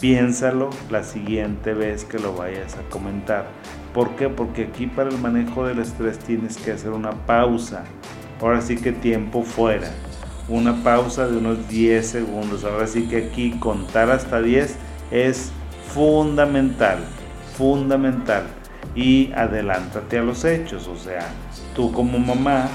piénsalo 0.00 0.70
la 0.90 1.02
siguiente 1.02 1.72
vez 1.72 2.04
que 2.04 2.18
lo 2.18 2.34
vayas 2.34 2.76
a 2.76 2.88
comentar. 2.90 3.46
¿Por 3.94 4.16
qué? 4.16 4.28
Porque 4.28 4.64
aquí 4.64 4.86
para 4.86 5.08
el 5.08 5.18
manejo 5.18 5.66
del 5.66 5.78
estrés 5.78 6.18
tienes 6.18 6.56
que 6.56 6.72
hacer 6.72 6.90
una 6.90 7.12
pausa. 7.12 7.84
Ahora 8.40 8.60
sí 8.60 8.76
que 8.76 8.92
tiempo 8.92 9.42
fuera. 9.42 9.90
Una 10.48 10.82
pausa 10.82 11.26
de 11.26 11.38
unos 11.38 11.68
10 11.68 12.06
segundos. 12.06 12.64
Ahora 12.64 12.86
sí 12.86 13.08
que 13.08 13.28
aquí 13.28 13.52
contar 13.58 14.10
hasta 14.10 14.42
10 14.42 14.76
es 15.10 15.50
fundamental. 15.94 16.98
Fundamental. 17.56 18.44
Y 18.94 19.32
adelántate 19.32 20.18
a 20.18 20.22
los 20.22 20.44
hechos. 20.44 20.88
O 20.88 20.96
sea, 20.96 21.26
tú 21.74 21.90
como 21.92 22.18
mamá 22.18 22.68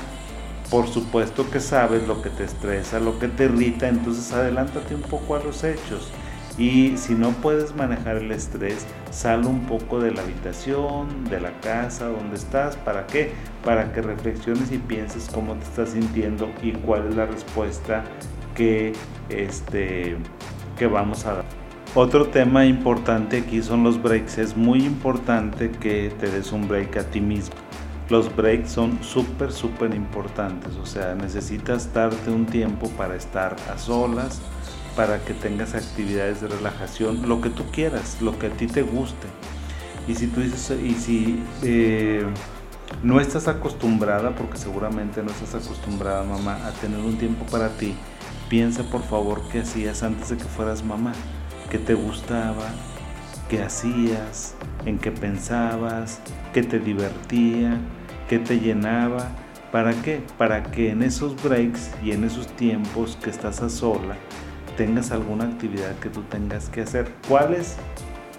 por 0.71 0.87
supuesto 0.87 1.51
que 1.51 1.59
sabes 1.59 2.07
lo 2.07 2.21
que 2.21 2.29
te 2.29 2.45
estresa, 2.45 3.01
lo 3.01 3.19
que 3.19 3.27
te 3.27 3.43
irrita, 3.43 3.89
entonces 3.89 4.31
adelántate 4.31 4.95
un 4.95 5.01
poco 5.01 5.35
a 5.35 5.43
los 5.43 5.65
hechos. 5.65 6.09
Y 6.57 6.97
si 6.97 7.13
no 7.13 7.31
puedes 7.31 7.75
manejar 7.75 8.17
el 8.17 8.31
estrés, 8.31 8.85
sal 9.09 9.45
un 9.45 9.65
poco 9.65 9.99
de 9.99 10.11
la 10.11 10.21
habitación, 10.21 11.25
de 11.25 11.41
la 11.41 11.51
casa 11.59 12.07
donde 12.07 12.37
estás. 12.37 12.77
¿Para 12.77 13.05
qué? 13.05 13.31
Para 13.65 13.91
que 13.91 14.01
reflexiones 14.01 14.71
y 14.71 14.77
pienses 14.77 15.29
cómo 15.33 15.55
te 15.55 15.63
estás 15.63 15.89
sintiendo 15.89 16.49
y 16.63 16.71
cuál 16.71 17.09
es 17.09 17.15
la 17.15 17.25
respuesta 17.25 18.03
que, 18.55 18.93
este, 19.29 20.15
que 20.77 20.87
vamos 20.87 21.25
a 21.25 21.35
dar. 21.35 21.45
Otro 21.95 22.27
tema 22.27 22.65
importante 22.65 23.39
aquí 23.39 23.61
son 23.61 23.83
los 23.83 24.01
breaks. 24.01 24.37
Es 24.37 24.55
muy 24.55 24.85
importante 24.85 25.69
que 25.69 26.13
te 26.19 26.29
des 26.29 26.53
un 26.53 26.67
break 26.67 26.95
a 26.95 27.03
ti 27.03 27.19
mismo 27.19 27.55
los 28.11 28.35
breaks 28.35 28.69
son 28.69 29.01
súper, 29.01 29.53
súper 29.53 29.95
importantes. 29.95 30.75
O 30.75 30.85
sea, 30.85 31.15
necesitas 31.15 31.93
darte 31.93 32.29
un 32.29 32.45
tiempo 32.45 32.89
para 32.89 33.15
estar 33.15 33.55
a 33.73 33.77
solas, 33.77 34.41
para 34.97 35.23
que 35.23 35.33
tengas 35.33 35.73
actividades 35.73 36.41
de 36.41 36.49
relajación, 36.49 37.27
lo 37.29 37.39
que 37.39 37.49
tú 37.49 37.63
quieras, 37.71 38.21
lo 38.21 38.37
que 38.37 38.47
a 38.47 38.49
ti 38.49 38.67
te 38.67 38.81
guste. 38.81 39.27
Y 40.09 40.15
si 40.15 40.27
tú 40.27 40.41
dices, 40.41 40.77
y 40.83 40.93
si 40.93 41.41
eh, 41.63 42.25
no 43.01 43.21
estás 43.21 43.47
acostumbrada, 43.47 44.35
porque 44.35 44.57
seguramente 44.57 45.23
no 45.23 45.31
estás 45.31 45.63
acostumbrada, 45.63 46.23
mamá, 46.23 46.67
a 46.67 46.71
tener 46.73 46.99
un 46.99 47.17
tiempo 47.17 47.45
para 47.45 47.69
ti, 47.77 47.95
piensa 48.49 48.83
por 48.83 49.03
favor 49.03 49.41
qué 49.53 49.59
hacías 49.59 50.03
antes 50.03 50.29
de 50.29 50.37
que 50.37 50.43
fueras 50.43 50.83
mamá, 50.83 51.13
qué 51.69 51.77
te 51.77 51.93
gustaba, 51.93 52.73
qué 53.49 53.63
hacías, 53.63 54.55
en 54.85 54.99
qué 54.99 55.11
pensabas, 55.11 56.19
qué 56.51 56.61
te 56.61 56.77
divertía 56.79 57.79
que 58.31 58.39
te 58.39 58.61
llenaba. 58.61 59.27
¿Para 59.73 59.91
qué? 59.91 60.23
Para 60.37 60.63
que 60.63 60.91
en 60.91 61.03
esos 61.03 61.35
breaks 61.43 61.91
y 62.01 62.11
en 62.11 62.23
esos 62.23 62.47
tiempos 62.47 63.17
que 63.21 63.29
estás 63.29 63.61
a 63.61 63.67
sola 63.67 64.15
tengas 64.77 65.11
alguna 65.11 65.43
actividad 65.43 65.99
que 65.99 66.07
tú 66.07 66.21
tengas 66.23 66.69
que 66.69 66.79
hacer. 66.79 67.11
¿Cuál 67.27 67.53
es? 67.53 67.75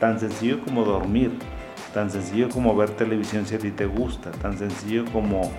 Tan 0.00 0.18
sencillo 0.18 0.64
como 0.64 0.87
dormir, 0.87 1.33
tan 1.92 2.11
sencillo 2.11 2.48
como 2.48 2.74
ver 2.74 2.88
televisión 2.88 3.44
si 3.44 3.57
a 3.57 3.59
ti 3.59 3.70
te 3.70 3.85
gusta, 3.85 4.31
tan 4.31 4.57
sencillo 4.57 5.05
como 5.12 5.52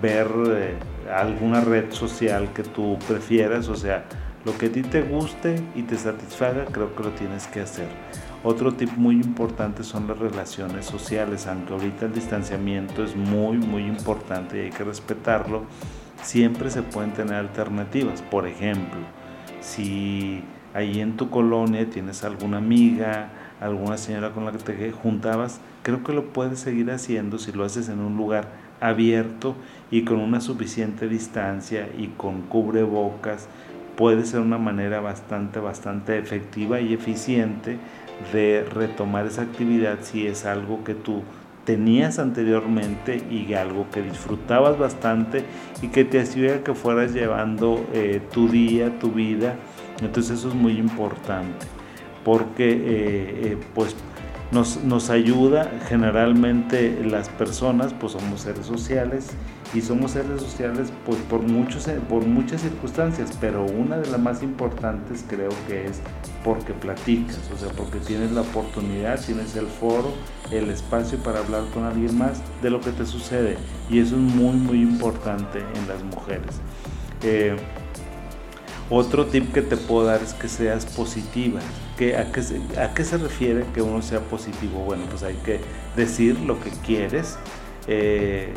ver 0.00 0.28
eh, 0.46 0.76
alguna 1.14 1.60
red 1.60 1.92
social 1.92 2.54
que 2.54 2.62
tú 2.62 2.98
prefieras, 3.06 3.68
o 3.68 3.76
sea, 3.76 4.06
lo 4.46 4.56
que 4.56 4.66
a 4.66 4.72
ti 4.72 4.80
te 4.80 5.02
guste 5.02 5.62
y 5.74 5.82
te 5.82 5.98
satisfaga, 5.98 6.64
creo 6.64 6.96
que 6.96 7.02
lo 7.02 7.10
tienes 7.10 7.46
que 7.48 7.60
hacer. 7.60 7.88
Otro 8.46 8.74
tip 8.74 8.90
muy 8.98 9.14
importante 9.14 9.82
son 9.84 10.06
las 10.06 10.18
relaciones 10.18 10.84
sociales, 10.84 11.46
aunque 11.46 11.72
ahorita 11.72 12.04
el 12.04 12.12
distanciamiento 12.12 13.02
es 13.02 13.16
muy, 13.16 13.56
muy 13.56 13.86
importante 13.86 14.58
y 14.58 14.60
hay 14.66 14.70
que 14.70 14.84
respetarlo, 14.84 15.62
siempre 16.22 16.70
se 16.70 16.82
pueden 16.82 17.14
tener 17.14 17.36
alternativas. 17.36 18.20
Por 18.20 18.46
ejemplo, 18.46 19.00
si 19.62 20.42
ahí 20.74 21.00
en 21.00 21.16
tu 21.16 21.30
colonia 21.30 21.88
tienes 21.88 22.22
alguna 22.22 22.58
amiga, 22.58 23.30
alguna 23.62 23.96
señora 23.96 24.32
con 24.32 24.44
la 24.44 24.52
que 24.52 24.58
te 24.58 24.92
juntabas, 24.92 25.62
creo 25.82 26.04
que 26.04 26.12
lo 26.12 26.26
puedes 26.26 26.58
seguir 26.58 26.90
haciendo 26.90 27.38
si 27.38 27.50
lo 27.50 27.64
haces 27.64 27.88
en 27.88 27.98
un 27.98 28.18
lugar 28.18 28.48
abierto 28.78 29.54
y 29.90 30.04
con 30.04 30.20
una 30.20 30.42
suficiente 30.42 31.08
distancia 31.08 31.88
y 31.96 32.08
con 32.08 32.42
cubrebocas. 32.42 33.48
Puede 33.96 34.26
ser 34.26 34.40
una 34.40 34.58
manera 34.58 35.00
bastante, 35.00 35.60
bastante 35.60 36.18
efectiva 36.18 36.80
y 36.80 36.92
eficiente 36.92 37.78
de 38.32 38.64
retomar 38.64 39.26
esa 39.26 39.42
actividad 39.42 39.98
si 40.02 40.26
es 40.26 40.44
algo 40.44 40.84
que 40.84 40.94
tú 40.94 41.22
tenías 41.64 42.18
anteriormente 42.18 43.22
y 43.30 43.54
algo 43.54 43.86
que 43.90 44.02
disfrutabas 44.02 44.78
bastante 44.78 45.44
y 45.82 45.88
que 45.88 46.04
te 46.04 46.20
hacía 46.20 46.62
que 46.62 46.74
fueras 46.74 47.12
llevando 47.12 47.84
eh, 47.92 48.20
tu 48.32 48.48
día, 48.48 48.98
tu 48.98 49.12
vida. 49.12 49.56
Entonces 50.02 50.38
eso 50.38 50.48
es 50.48 50.54
muy 50.54 50.76
importante 50.78 51.66
porque 52.24 52.70
eh, 52.70 52.80
eh, 52.84 53.58
pues 53.74 53.94
nos, 54.50 55.10
ayuda 55.10 55.70
generalmente 55.88 57.02
las 57.04 57.28
personas, 57.28 57.92
pues 57.92 58.12
somos 58.12 58.40
seres 58.42 58.66
sociales 58.66 59.30
y 59.74 59.80
somos 59.80 60.12
seres 60.12 60.40
sociales 60.40 60.92
pues, 61.04 61.18
por, 61.28 61.42
muchos, 61.42 61.88
por 62.08 62.24
muchas 62.24 62.62
circunstancias, 62.62 63.36
pero 63.40 63.66
una 63.66 63.98
de 63.98 64.08
las 64.08 64.20
más 64.20 64.42
importantes 64.42 65.24
creo 65.28 65.50
que 65.66 65.86
es 65.86 66.00
porque 66.44 66.72
platicas, 66.72 67.50
o 67.52 67.58
sea, 67.58 67.70
porque 67.70 67.98
tienes 67.98 68.30
la 68.32 68.42
oportunidad, 68.42 69.20
tienes 69.20 69.56
el 69.56 69.66
foro, 69.66 70.12
el 70.50 70.70
espacio 70.70 71.18
para 71.18 71.40
hablar 71.40 71.64
con 71.74 71.84
alguien 71.84 72.16
más 72.16 72.40
de 72.62 72.70
lo 72.70 72.80
que 72.80 72.92
te 72.92 73.04
sucede 73.04 73.56
y 73.90 73.98
eso 73.98 74.14
es 74.14 74.20
muy 74.20 74.56
muy 74.56 74.80
importante 74.80 75.58
en 75.58 75.88
las 75.88 76.02
mujeres. 76.04 76.60
Eh, 77.22 77.56
otro 78.90 79.26
tip 79.26 79.52
que 79.52 79.62
te 79.62 79.76
puedo 79.76 80.06
dar 80.06 80.22
es 80.22 80.34
que 80.34 80.46
seas 80.46 80.84
positiva. 80.84 81.60
¿Qué, 81.96 82.16
a, 82.16 82.30
qué 82.30 82.42
¿A 82.78 82.92
qué 82.92 83.04
se 83.04 83.16
refiere 83.16 83.64
que 83.72 83.80
uno 83.80 84.02
sea 84.02 84.20
positivo? 84.20 84.80
Bueno, 84.80 85.04
pues 85.08 85.22
hay 85.22 85.36
que 85.36 85.58
decir 85.96 86.38
lo 86.40 86.60
que 86.60 86.70
quieres 86.84 87.38
eh, 87.86 88.54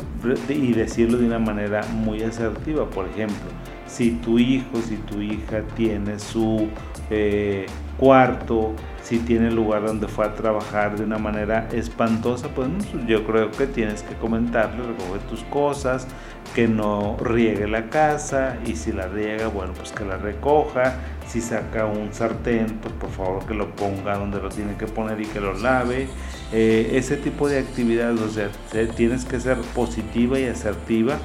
y 0.48 0.72
decirlo 0.72 1.18
de 1.18 1.26
una 1.26 1.38
manera 1.38 1.82
muy 1.92 2.22
asertiva. 2.22 2.88
Por 2.88 3.06
ejemplo, 3.08 3.48
si 3.86 4.12
tu 4.12 4.38
hijo, 4.38 4.76
si 4.86 4.96
tu 4.96 5.20
hija 5.20 5.62
tiene 5.76 6.18
su 6.18 6.68
eh, 7.10 7.66
cuarto, 7.98 8.74
si 9.02 9.18
tiene 9.18 9.48
el 9.48 9.54
lugar 9.54 9.86
donde 9.86 10.08
fue 10.08 10.26
a 10.26 10.34
trabajar 10.34 10.98
de 10.98 11.04
una 11.04 11.18
manera 11.18 11.68
espantosa, 11.72 12.48
pues 12.54 12.68
yo 13.06 13.24
creo 13.24 13.50
que 13.50 13.66
tienes 13.66 14.02
que 14.02 14.14
comentarle, 14.16 14.82
recoge 14.86 15.18
tus 15.28 15.42
cosas, 15.44 16.06
que 16.54 16.68
no 16.68 17.16
riegue 17.20 17.66
la 17.68 17.88
casa 17.88 18.56
y 18.66 18.76
si 18.76 18.92
la 18.92 19.08
riega, 19.08 19.48
bueno, 19.48 19.72
pues 19.74 19.92
que 19.92 20.04
la 20.04 20.16
recoja. 20.16 20.96
Si 21.26 21.40
saca 21.40 21.84
un 21.84 22.12
sartén, 22.12 22.78
pues 22.80 22.94
por 22.94 23.10
favor 23.10 23.46
que 23.46 23.54
lo 23.54 23.74
ponga 23.76 24.16
donde 24.16 24.40
lo 24.40 24.48
tiene 24.48 24.76
que 24.76 24.86
poner 24.86 25.20
y 25.20 25.26
que 25.26 25.40
lo 25.40 25.52
lave. 25.54 26.08
Eh, 26.52 26.92
ese 26.94 27.16
tipo 27.18 27.48
de 27.48 27.58
actividades, 27.58 28.20
o 28.20 28.30
sea, 28.30 28.48
tienes 28.96 29.26
que 29.26 29.38
ser 29.38 29.58
positiva 29.74 30.38
y 30.38 30.44
asertiva 30.44 31.18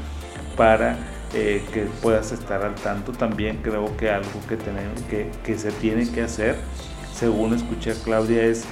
para 0.58 0.98
eh, 1.34 1.64
que 1.74 1.84
puedas 2.02 2.32
estar 2.32 2.64
al 2.64 2.76
tanto. 2.76 3.14
También 3.14 3.60
creo 3.64 3.96
que 3.96 4.10
algo 4.10 4.30
que, 4.48 5.58
se 5.58 5.72
tiene 5.72 6.10
que 6.12 6.22
hacer 6.22 6.58
según 7.14 7.54
escuché 7.54 7.92
a 7.92 7.96
Claudia, 8.04 8.44
es 8.44 8.66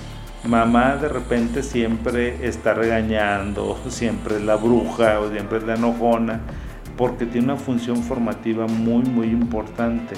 mamá 0.44 0.96
de 0.96 1.08
repente 1.08 1.64
siempre 1.64 2.46
está 2.46 2.74
regañando, 2.74 3.80
siempre 3.90 4.36
es 4.36 4.42
la 4.42 4.58
bruja 4.58 5.20
o 5.20 5.32
siempre 5.32 5.60
es 5.60 5.64
la 5.64 5.76
enojona, 5.76 6.42
porque 6.98 7.26
tiene 7.26 7.54
una 7.54 7.58
función 7.58 8.04
formativa 8.04 8.68
muy, 8.68 9.04
muy 9.04 9.28
importante. 9.28 10.16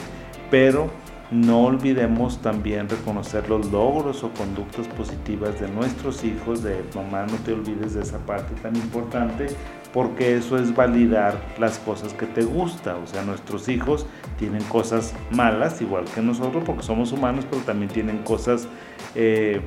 Pero 0.49 0.89
no 1.31 1.63
olvidemos 1.63 2.41
también 2.41 2.89
reconocer 2.89 3.49
los 3.49 3.71
logros 3.71 4.23
o 4.23 4.29
conductas 4.31 4.87
positivas 4.89 5.59
de 5.59 5.67
nuestros 5.69 6.23
hijos, 6.23 6.63
de 6.63 6.83
mamá, 6.95 7.25
no 7.25 7.37
te 7.37 7.53
olvides 7.53 7.93
de 7.93 8.01
esa 8.01 8.19
parte 8.19 8.53
tan 8.61 8.75
importante, 8.75 9.47
porque 9.93 10.35
eso 10.35 10.57
es 10.57 10.75
validar 10.75 11.39
las 11.59 11.79
cosas 11.79 12.13
que 12.13 12.25
te 12.25 12.43
gusta. 12.43 12.97
O 12.97 13.07
sea, 13.07 13.23
nuestros 13.23 13.69
hijos 13.69 14.05
tienen 14.37 14.63
cosas 14.63 15.13
malas, 15.31 15.81
igual 15.81 16.05
que 16.05 16.21
nosotros, 16.21 16.63
porque 16.65 16.83
somos 16.83 17.11
humanos, 17.11 17.45
pero 17.49 17.61
también 17.63 17.91
tienen 17.91 18.19
cosas, 18.19 18.67
eh, 19.15 19.61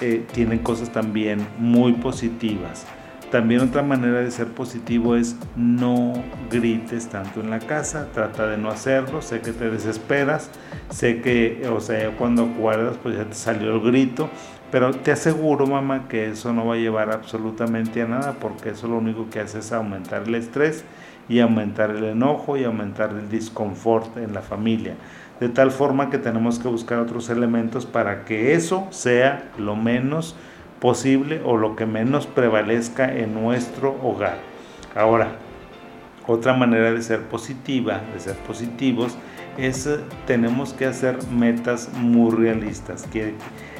eh, 0.00 0.24
tienen 0.32 0.60
cosas 0.60 0.90
también 0.90 1.46
muy 1.58 1.94
positivas. 1.94 2.86
También 3.30 3.60
otra 3.60 3.82
manera 3.82 4.18
de 4.18 4.30
ser 4.32 4.48
positivo 4.48 5.14
es 5.14 5.36
no 5.54 6.14
grites 6.50 7.08
tanto 7.08 7.40
en 7.40 7.50
la 7.50 7.60
casa, 7.60 8.08
trata 8.12 8.48
de 8.48 8.58
no 8.58 8.70
hacerlo, 8.70 9.22
sé 9.22 9.40
que 9.40 9.52
te 9.52 9.70
desesperas, 9.70 10.50
sé 10.90 11.20
que, 11.20 11.68
o 11.72 11.80
sea, 11.80 12.10
cuando 12.16 12.46
acuerdas 12.46 12.96
pues 13.00 13.16
ya 13.16 13.24
te 13.24 13.34
salió 13.34 13.72
el 13.76 13.80
grito, 13.82 14.28
pero 14.72 14.92
te 14.92 15.12
aseguro 15.12 15.68
mamá 15.68 16.08
que 16.08 16.28
eso 16.28 16.52
no 16.52 16.66
va 16.66 16.74
a 16.74 16.78
llevar 16.78 17.12
absolutamente 17.12 18.02
a 18.02 18.08
nada 18.08 18.36
porque 18.40 18.70
eso 18.70 18.88
lo 18.88 18.98
único 18.98 19.30
que 19.30 19.38
hace 19.38 19.60
es 19.60 19.70
aumentar 19.70 20.24
el 20.26 20.34
estrés 20.34 20.84
y 21.28 21.38
aumentar 21.38 21.90
el 21.90 22.02
enojo 22.02 22.56
y 22.56 22.64
aumentar 22.64 23.10
el 23.10 23.28
disconfort 23.28 24.16
en 24.16 24.34
la 24.34 24.42
familia. 24.42 24.96
De 25.38 25.48
tal 25.48 25.70
forma 25.70 26.10
que 26.10 26.18
tenemos 26.18 26.58
que 26.58 26.66
buscar 26.66 26.98
otros 26.98 27.30
elementos 27.30 27.86
para 27.86 28.24
que 28.24 28.54
eso 28.54 28.88
sea 28.90 29.50
lo 29.56 29.76
menos 29.76 30.34
posible 30.80 31.42
o 31.44 31.56
lo 31.56 31.76
que 31.76 31.86
menos 31.86 32.26
prevalezca 32.26 33.14
en 33.14 33.34
nuestro 33.34 33.96
hogar. 34.02 34.38
Ahora, 34.94 35.36
otra 36.26 36.54
manera 36.54 36.92
de 36.92 37.02
ser 37.02 37.22
positiva, 37.22 38.00
de 38.12 38.20
ser 38.20 38.36
positivos, 38.36 39.16
es 39.56 39.86
eh, 39.86 40.00
tenemos 40.26 40.72
que 40.72 40.86
hacer 40.86 41.18
metas 41.30 41.90
muy 41.94 42.34
realistas. 42.34 43.04
Que 43.12 43.34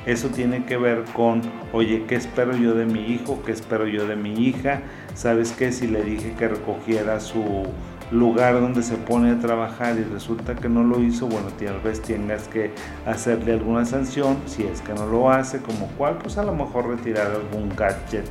eso 0.06 0.28
tiene 0.28 0.64
que 0.64 0.76
ver 0.76 1.04
con, 1.14 1.42
oye, 1.72 2.04
¿qué 2.08 2.16
espero 2.16 2.56
yo 2.56 2.74
de 2.74 2.86
mi 2.86 3.12
hijo? 3.12 3.42
¿Qué 3.44 3.52
espero 3.52 3.86
yo 3.86 4.06
de 4.06 4.16
mi 4.16 4.34
hija? 4.46 4.82
¿Sabes 5.14 5.52
qué? 5.52 5.72
Si 5.72 5.86
le 5.86 6.02
dije 6.02 6.34
que 6.38 6.48
recogiera 6.48 7.20
su 7.20 7.66
lugar 8.10 8.60
donde 8.60 8.82
se 8.82 8.96
pone 8.96 9.30
a 9.30 9.38
trabajar 9.38 9.96
y 9.98 10.02
resulta 10.04 10.54
que 10.54 10.68
no 10.68 10.82
lo 10.82 11.00
hizo, 11.00 11.26
bueno, 11.26 11.48
tal 11.58 11.80
vez 11.80 12.02
tengas 12.02 12.48
que 12.48 12.72
hacerle 13.06 13.52
alguna 13.52 13.84
sanción, 13.84 14.38
si 14.46 14.64
es 14.64 14.80
que 14.80 14.92
no 14.92 15.06
lo 15.06 15.30
hace, 15.30 15.60
como 15.60 15.86
cual, 15.98 16.18
pues 16.18 16.38
a 16.38 16.42
lo 16.42 16.54
mejor 16.54 16.88
retirar 16.88 17.30
algún 17.30 17.68
gadget 17.76 18.26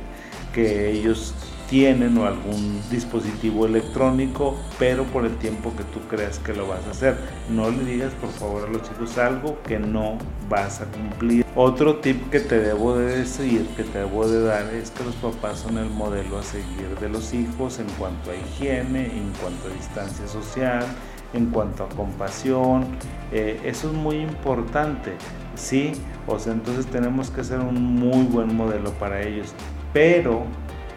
que 0.52 0.90
ellos 0.90 1.34
tienen 1.70 2.18
o 2.18 2.26
algún 2.26 2.82
dispositivo 2.90 3.64
electrónico, 3.64 4.58
pero 4.78 5.04
por 5.04 5.24
el 5.24 5.36
tiempo 5.36 5.72
que 5.76 5.84
tú 5.84 6.00
creas 6.08 6.40
que 6.40 6.52
lo 6.52 6.66
vas 6.66 6.84
a 6.88 6.90
hacer. 6.90 7.16
No 7.48 7.70
le 7.70 7.84
digas 7.84 8.12
por 8.14 8.30
favor 8.30 8.68
a 8.68 8.72
los 8.72 8.82
chicos 8.82 9.16
algo 9.16 9.56
que 9.62 9.78
no 9.78 10.18
vas 10.48 10.80
a 10.80 10.86
cumplir. 10.86 11.46
Otro 11.54 11.96
tip 11.96 12.28
que 12.30 12.40
te 12.40 12.58
debo 12.58 12.98
de 12.98 13.18
decir, 13.18 13.66
que 13.76 13.84
te 13.84 13.98
debo 13.98 14.28
de 14.28 14.42
dar, 14.42 14.64
es 14.74 14.90
que 14.90 15.04
los 15.04 15.14
papás 15.14 15.60
son 15.60 15.78
el 15.78 15.88
modelo 15.90 16.38
a 16.38 16.42
seguir 16.42 16.88
de 17.00 17.08
los 17.08 17.32
hijos 17.32 17.78
en 17.78 17.86
cuanto 17.98 18.32
a 18.32 18.34
higiene, 18.34 19.06
en 19.06 19.32
cuanto 19.40 19.68
a 19.68 19.72
distancia 19.72 20.26
social, 20.26 20.84
en 21.32 21.46
cuanto 21.46 21.84
a 21.84 21.88
compasión. 21.90 22.84
Eh, 23.30 23.60
eso 23.64 23.88
es 23.88 23.94
muy 23.94 24.16
importante, 24.16 25.12
¿sí? 25.54 25.92
O 26.26 26.36
sea, 26.40 26.52
entonces 26.52 26.86
tenemos 26.86 27.30
que 27.30 27.44
ser 27.44 27.60
un 27.60 27.80
muy 27.80 28.24
buen 28.24 28.56
modelo 28.56 28.90
para 28.94 29.22
ellos. 29.22 29.54
Pero 29.92 30.44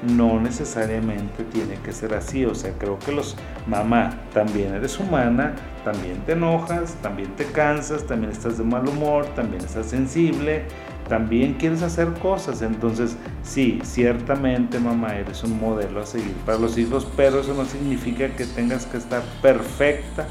no 0.07 0.39
necesariamente 0.39 1.43
tiene 1.45 1.75
que 1.75 1.91
ser 1.91 2.13
así. 2.13 2.45
O 2.45 2.55
sea, 2.55 2.73
creo 2.77 2.99
que 2.99 3.11
los 3.11 3.35
mamá, 3.67 4.19
también 4.33 4.73
eres 4.73 4.99
humana, 4.99 5.55
también 5.83 6.17
te 6.25 6.33
enojas, 6.33 6.95
también 7.01 7.29
te 7.35 7.45
cansas, 7.45 8.05
también 8.05 8.31
estás 8.31 8.57
de 8.57 8.63
mal 8.63 8.87
humor, 8.87 9.25
también 9.35 9.63
estás 9.63 9.87
sensible, 9.87 10.63
también 11.07 11.55
quieres 11.55 11.81
hacer 11.81 12.13
cosas. 12.13 12.61
Entonces, 12.61 13.17
sí, 13.43 13.79
ciertamente 13.83 14.79
mamá, 14.79 15.15
eres 15.15 15.43
un 15.43 15.59
modelo 15.59 16.01
a 16.01 16.05
seguir 16.05 16.35
para 16.45 16.57
los 16.57 16.77
hijos, 16.77 17.07
pero 17.15 17.41
eso 17.41 17.53
no 17.53 17.65
significa 17.65 18.29
que 18.35 18.45
tengas 18.45 18.85
que 18.85 18.97
estar 18.97 19.21
perfecta 19.41 20.27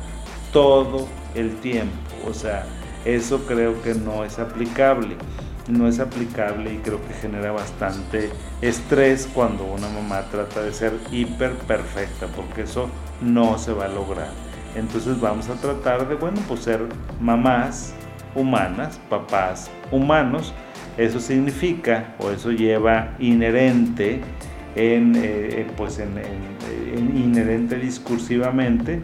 todo 0.52 1.06
el 1.34 1.54
tiempo. 1.56 1.96
O 2.26 2.34
sea, 2.34 2.66
eso 3.04 3.44
creo 3.46 3.80
que 3.82 3.94
no 3.94 4.24
es 4.24 4.38
aplicable 4.38 5.16
no 5.68 5.88
es 5.88 6.00
aplicable 6.00 6.74
y 6.74 6.78
creo 6.78 7.00
que 7.06 7.14
genera 7.14 7.52
bastante 7.52 8.30
estrés 8.60 9.28
cuando 9.32 9.64
una 9.64 9.88
mamá 9.88 10.22
trata 10.30 10.62
de 10.62 10.72
ser 10.72 10.92
hiper 11.10 11.52
perfecta, 11.52 12.26
porque 12.34 12.62
eso 12.62 12.88
no 13.20 13.58
se 13.58 13.72
va 13.72 13.86
a 13.86 13.88
lograr. 13.88 14.30
Entonces 14.74 15.20
vamos 15.20 15.48
a 15.48 15.54
tratar 15.54 16.08
de, 16.08 16.14
bueno, 16.14 16.40
pues 16.48 16.60
ser 16.60 16.80
mamás 17.20 17.94
humanas, 18.34 19.00
papás 19.08 19.70
humanos. 19.90 20.52
Eso 20.96 21.20
significa, 21.20 22.14
o 22.18 22.30
eso 22.30 22.50
lleva 22.50 23.14
inherente, 23.18 24.20
en, 24.74 25.14
eh, 25.16 25.66
pues 25.76 25.98
en, 25.98 26.12
inherente 27.16 27.76
discursivamente, 27.76 29.00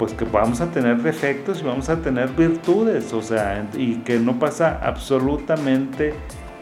pues 0.00 0.14
que 0.14 0.24
vamos 0.24 0.62
a 0.62 0.70
tener 0.70 1.02
defectos 1.02 1.60
y 1.60 1.64
vamos 1.64 1.90
a 1.90 2.00
tener 2.00 2.30
virtudes, 2.30 3.12
o 3.12 3.20
sea, 3.20 3.68
y 3.74 3.96
que 3.96 4.18
no 4.18 4.38
pasa 4.38 4.80
absolutamente 4.82 6.14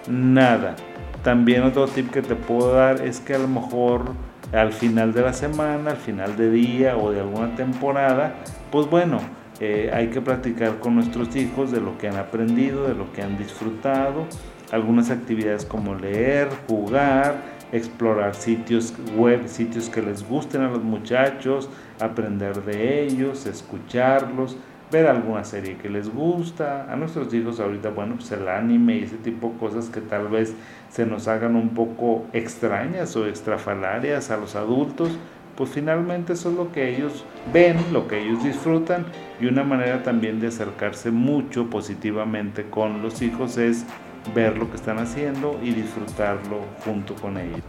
nada. 0.08 0.74
También 1.22 1.62
otro 1.62 1.86
tip 1.86 2.10
que 2.10 2.20
te 2.20 2.34
puedo 2.34 2.72
dar 2.72 3.00
es 3.00 3.20
que 3.20 3.36
a 3.36 3.38
lo 3.38 3.46
mejor 3.46 4.06
al 4.52 4.72
final 4.72 5.12
de 5.12 5.22
la 5.22 5.32
semana, 5.32 5.92
al 5.92 5.98
final 5.98 6.36
de 6.36 6.50
día 6.50 6.96
o 6.96 7.12
de 7.12 7.20
alguna 7.20 7.54
temporada, 7.54 8.34
pues 8.72 8.90
bueno, 8.90 9.20
eh, 9.60 9.88
hay 9.94 10.08
que 10.08 10.20
platicar 10.20 10.80
con 10.80 10.96
nuestros 10.96 11.36
hijos 11.36 11.70
de 11.70 11.80
lo 11.80 11.96
que 11.96 12.08
han 12.08 12.16
aprendido, 12.16 12.88
de 12.88 12.96
lo 12.96 13.12
que 13.12 13.22
han 13.22 13.38
disfrutado, 13.38 14.26
algunas 14.72 15.12
actividades 15.12 15.64
como 15.64 15.94
leer, 15.94 16.48
jugar, 16.66 17.36
explorar 17.72 18.34
sitios 18.34 18.94
web, 19.16 19.46
sitios 19.46 19.88
que 19.88 20.02
les 20.02 20.26
gusten 20.26 20.62
a 20.62 20.70
los 20.70 20.82
muchachos, 20.82 21.68
aprender 22.00 22.62
de 22.64 23.04
ellos, 23.04 23.46
escucharlos, 23.46 24.56
ver 24.90 25.06
alguna 25.06 25.44
serie 25.44 25.76
que 25.76 25.88
les 25.88 26.12
gusta. 26.12 26.90
A 26.90 26.96
nuestros 26.96 27.32
hijos 27.34 27.60
ahorita, 27.60 27.90
bueno, 27.90 28.16
pues 28.16 28.32
el 28.32 28.48
anime 28.48 28.96
y 28.96 29.02
ese 29.04 29.16
tipo 29.16 29.50
de 29.50 29.58
cosas 29.58 29.88
que 29.88 30.00
tal 30.00 30.28
vez 30.28 30.54
se 30.90 31.06
nos 31.06 31.28
hagan 31.28 31.56
un 31.56 31.70
poco 31.70 32.26
extrañas 32.32 33.14
o 33.16 33.26
extrafalarias 33.26 34.30
a 34.30 34.36
los 34.36 34.56
adultos, 34.56 35.10
pues 35.56 35.70
finalmente 35.70 36.34
eso 36.34 36.50
es 36.50 36.56
lo 36.56 36.70
que 36.70 36.94
ellos 36.94 37.24
ven, 37.52 37.76
lo 37.92 38.06
que 38.06 38.22
ellos 38.22 38.44
disfrutan 38.44 39.06
y 39.40 39.46
una 39.46 39.64
manera 39.64 40.04
también 40.04 40.38
de 40.38 40.46
acercarse 40.46 41.10
mucho 41.10 41.68
positivamente 41.68 42.66
con 42.70 43.02
los 43.02 43.22
hijos 43.22 43.58
es 43.58 43.84
ver 44.34 44.58
lo 44.58 44.70
que 44.70 44.76
están 44.76 44.98
haciendo 44.98 45.58
y 45.62 45.70
disfrutarlo 45.70 46.60
junto 46.84 47.14
con 47.14 47.38
ellos. 47.38 47.60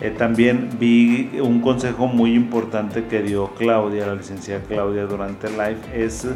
Eh, 0.00 0.10
también 0.10 0.70
vi 0.80 1.38
un 1.40 1.60
consejo 1.60 2.06
muy 2.06 2.34
importante 2.34 3.04
que 3.04 3.22
dio 3.22 3.54
Claudia, 3.54 4.06
la 4.06 4.14
licenciada 4.14 4.62
Claudia 4.64 5.04
durante 5.04 5.46
el 5.46 5.52
live, 5.52 5.78
es 5.94 6.26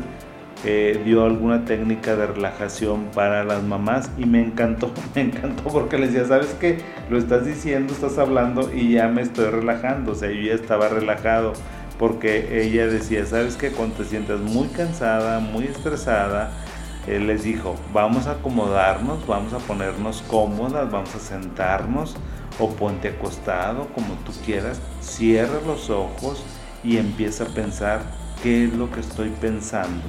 eh, 0.65 1.01
dio 1.05 1.25
alguna 1.25 1.65
técnica 1.65 2.17
de 2.17 2.27
relajación 2.27 3.07
para 3.15 3.45
las 3.45 3.63
mamás 3.63 4.11
y 4.17 4.25
me 4.25 4.43
encantó, 4.43 4.91
me 5.15 5.23
encantó 5.23 5.65
porque 5.65 5.99
les 5.99 6.13
decía, 6.13 6.29
sabes 6.29 6.55
que 6.55 6.79
lo 7.11 7.19
estás 7.19 7.45
diciendo, 7.45 7.93
estás 7.93 8.19
hablando 8.19 8.73
y 8.73 8.93
ya 8.93 9.09
me 9.09 9.23
estoy 9.23 9.47
relajando, 9.47 10.13
o 10.13 10.15
sea, 10.15 10.31
yo 10.31 10.41
ya 10.41 10.55
estaba 10.55 10.89
relajado 10.89 11.53
porque 11.99 12.63
ella 12.63 12.87
decía, 12.87 13.25
sabes 13.27 13.57
que 13.57 13.71
cuando 13.71 13.97
te 13.97 14.05
sientas 14.05 14.41
muy 14.41 14.69
cansada, 14.69 15.41
muy 15.41 15.65
estresada, 15.65 16.53
él 17.07 17.29
les 17.29 17.45
dijo, 17.45 17.77
vamos 17.93 18.27
a 18.27 18.33
acomodarnos, 18.33 19.27
vamos 19.27 19.53
a 19.53 19.59
ponernos 19.59 20.23
cómodas, 20.23 20.91
vamos 20.91 21.15
a 21.15 21.21
sentarnos, 21.21 22.17
o 22.59 22.71
ponte 22.71 23.09
acostado 23.09 23.89
como 23.95 24.15
tú 24.25 24.33
quieras, 24.45 24.81
cierra 25.01 25.61
los 25.67 25.91
ojos 25.91 26.43
y 26.83 26.97
empieza 26.97 27.45
a 27.45 27.49
pensar 27.49 28.03
qué 28.43 28.65
es 28.65 28.75
lo 28.75 28.91
que 28.91 29.01
estoy 29.01 29.31
pensando. 29.41 30.03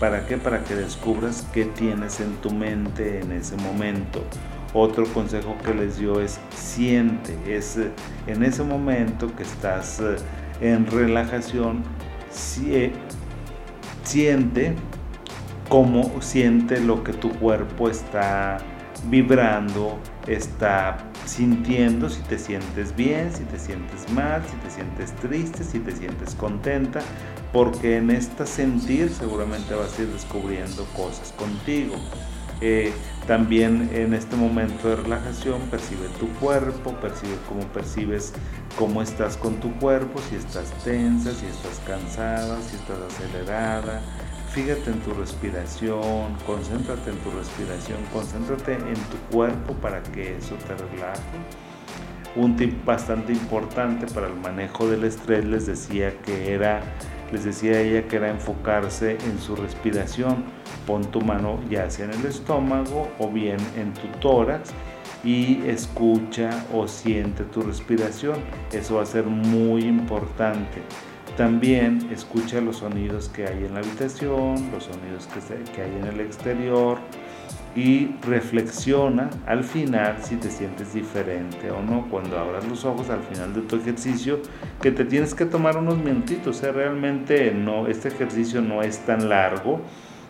¿Para 0.00 0.26
qué? 0.26 0.36
Para 0.36 0.64
que 0.64 0.74
descubras 0.74 1.46
qué 1.52 1.64
tienes 1.64 2.18
en 2.20 2.34
tu 2.36 2.50
mente 2.50 3.20
en 3.20 3.30
ese 3.32 3.56
momento. 3.56 4.24
Otro 4.74 5.04
consejo 5.12 5.56
que 5.64 5.74
les 5.74 5.98
dio 5.98 6.20
es 6.20 6.40
siente, 6.56 7.36
es 7.46 7.78
en 8.26 8.42
ese 8.42 8.64
momento 8.64 9.34
que 9.36 9.42
estás 9.42 10.00
eh, 10.00 10.16
en 10.60 10.86
relajación, 10.86 11.82
siente 14.02 14.74
cómo 15.72 16.20
siente 16.20 16.80
lo 16.80 17.02
que 17.02 17.14
tu 17.14 17.30
cuerpo 17.30 17.88
está 17.88 18.58
vibrando, 19.08 19.98
está 20.26 20.98
sintiendo 21.24 22.10
si 22.10 22.20
te 22.24 22.38
sientes 22.38 22.94
bien, 22.94 23.32
si 23.32 23.44
te 23.44 23.58
sientes 23.58 24.06
mal, 24.12 24.42
si 24.50 24.54
te 24.56 24.68
sientes 24.68 25.12
triste, 25.22 25.64
si 25.64 25.78
te 25.78 25.92
sientes 25.92 26.34
contenta, 26.34 27.00
porque 27.54 27.96
en 27.96 28.10
este 28.10 28.44
sentir 28.44 29.08
seguramente 29.08 29.74
vas 29.74 29.98
a 29.98 30.02
ir 30.02 30.08
descubriendo 30.08 30.84
cosas 30.94 31.32
contigo. 31.38 31.94
Eh, 32.60 32.92
también 33.26 33.88
en 33.94 34.12
este 34.12 34.36
momento 34.36 34.90
de 34.90 34.96
relajación 34.96 35.62
percibe 35.70 36.06
tu 36.20 36.28
cuerpo, 36.34 36.92
percibe 37.00 37.36
cómo 37.48 37.62
percibes 37.68 38.34
cómo 38.78 39.00
estás 39.00 39.38
con 39.38 39.54
tu 39.56 39.72
cuerpo, 39.78 40.20
si 40.28 40.36
estás 40.36 40.70
tensa, 40.84 41.32
si 41.32 41.46
estás 41.46 41.80
cansada, 41.86 42.60
si 42.60 42.76
estás 42.76 42.98
acelerada. 43.08 44.02
Fíjate 44.52 44.90
en 44.90 45.00
tu 45.00 45.14
respiración, 45.14 46.36
concéntrate 46.44 47.08
en 47.08 47.16
tu 47.20 47.30
respiración, 47.30 47.98
concéntrate 48.12 48.74
en 48.74 48.94
tu 48.94 49.16
cuerpo 49.30 49.72
para 49.72 50.02
que 50.02 50.36
eso 50.36 50.56
te 50.56 50.74
relaje. 50.74 51.22
Un 52.36 52.54
tip 52.56 52.84
bastante 52.84 53.32
importante 53.32 54.06
para 54.12 54.26
el 54.26 54.34
manejo 54.34 54.86
del 54.86 55.04
estrés 55.04 55.46
les 55.46 55.66
decía 55.66 56.12
que 56.18 56.52
era 56.52 56.82
les 57.32 57.44
decía 57.44 57.80
ella 57.80 58.06
que 58.08 58.16
era 58.16 58.28
enfocarse 58.28 59.12
en 59.12 59.38
su 59.38 59.56
respiración. 59.56 60.44
Pon 60.86 61.02
tu 61.10 61.22
mano 61.22 61.58
ya 61.70 61.88
sea 61.88 62.04
en 62.04 62.12
el 62.12 62.26
estómago 62.26 63.10
o 63.18 63.30
bien 63.30 63.56
en 63.74 63.94
tu 63.94 64.06
tórax 64.20 64.70
y 65.24 65.62
escucha 65.66 66.66
o 66.74 66.86
siente 66.86 67.44
tu 67.44 67.62
respiración. 67.62 68.36
Eso 68.70 68.96
va 68.96 69.04
a 69.04 69.06
ser 69.06 69.24
muy 69.24 69.84
importante. 69.84 70.82
También 71.36 72.08
escucha 72.12 72.60
los 72.60 72.78
sonidos 72.78 73.30
que 73.30 73.46
hay 73.46 73.64
en 73.64 73.72
la 73.72 73.80
habitación, 73.80 74.70
los 74.70 74.84
sonidos 74.84 75.28
que, 75.74 75.80
hay 75.80 75.94
en 75.94 76.06
el 76.06 76.20
exterior 76.20 76.98
y 77.74 78.10
reflexiona 78.26 79.30
al 79.46 79.64
final 79.64 80.16
si 80.20 80.36
te 80.36 80.50
sientes 80.50 80.92
diferente 80.92 81.70
o 81.70 81.82
no. 81.82 82.06
Cuando 82.10 82.38
abras 82.38 82.68
los 82.68 82.84
ojos 82.84 83.08
al 83.08 83.22
final 83.22 83.54
de 83.54 83.62
tu 83.62 83.76
ejercicio 83.76 84.40
que 84.82 84.92
te 84.92 85.06
tienes 85.06 85.34
que 85.34 85.46
tomar 85.46 85.78
unos 85.78 85.96
minutitos 85.96 86.58
sea 86.58 86.72
realmente 86.72 87.50
no 87.52 87.86
este 87.86 88.08
ejercicio 88.08 88.60
no 88.60 88.82
es 88.82 88.98
tan 89.06 89.30
largo 89.30 89.80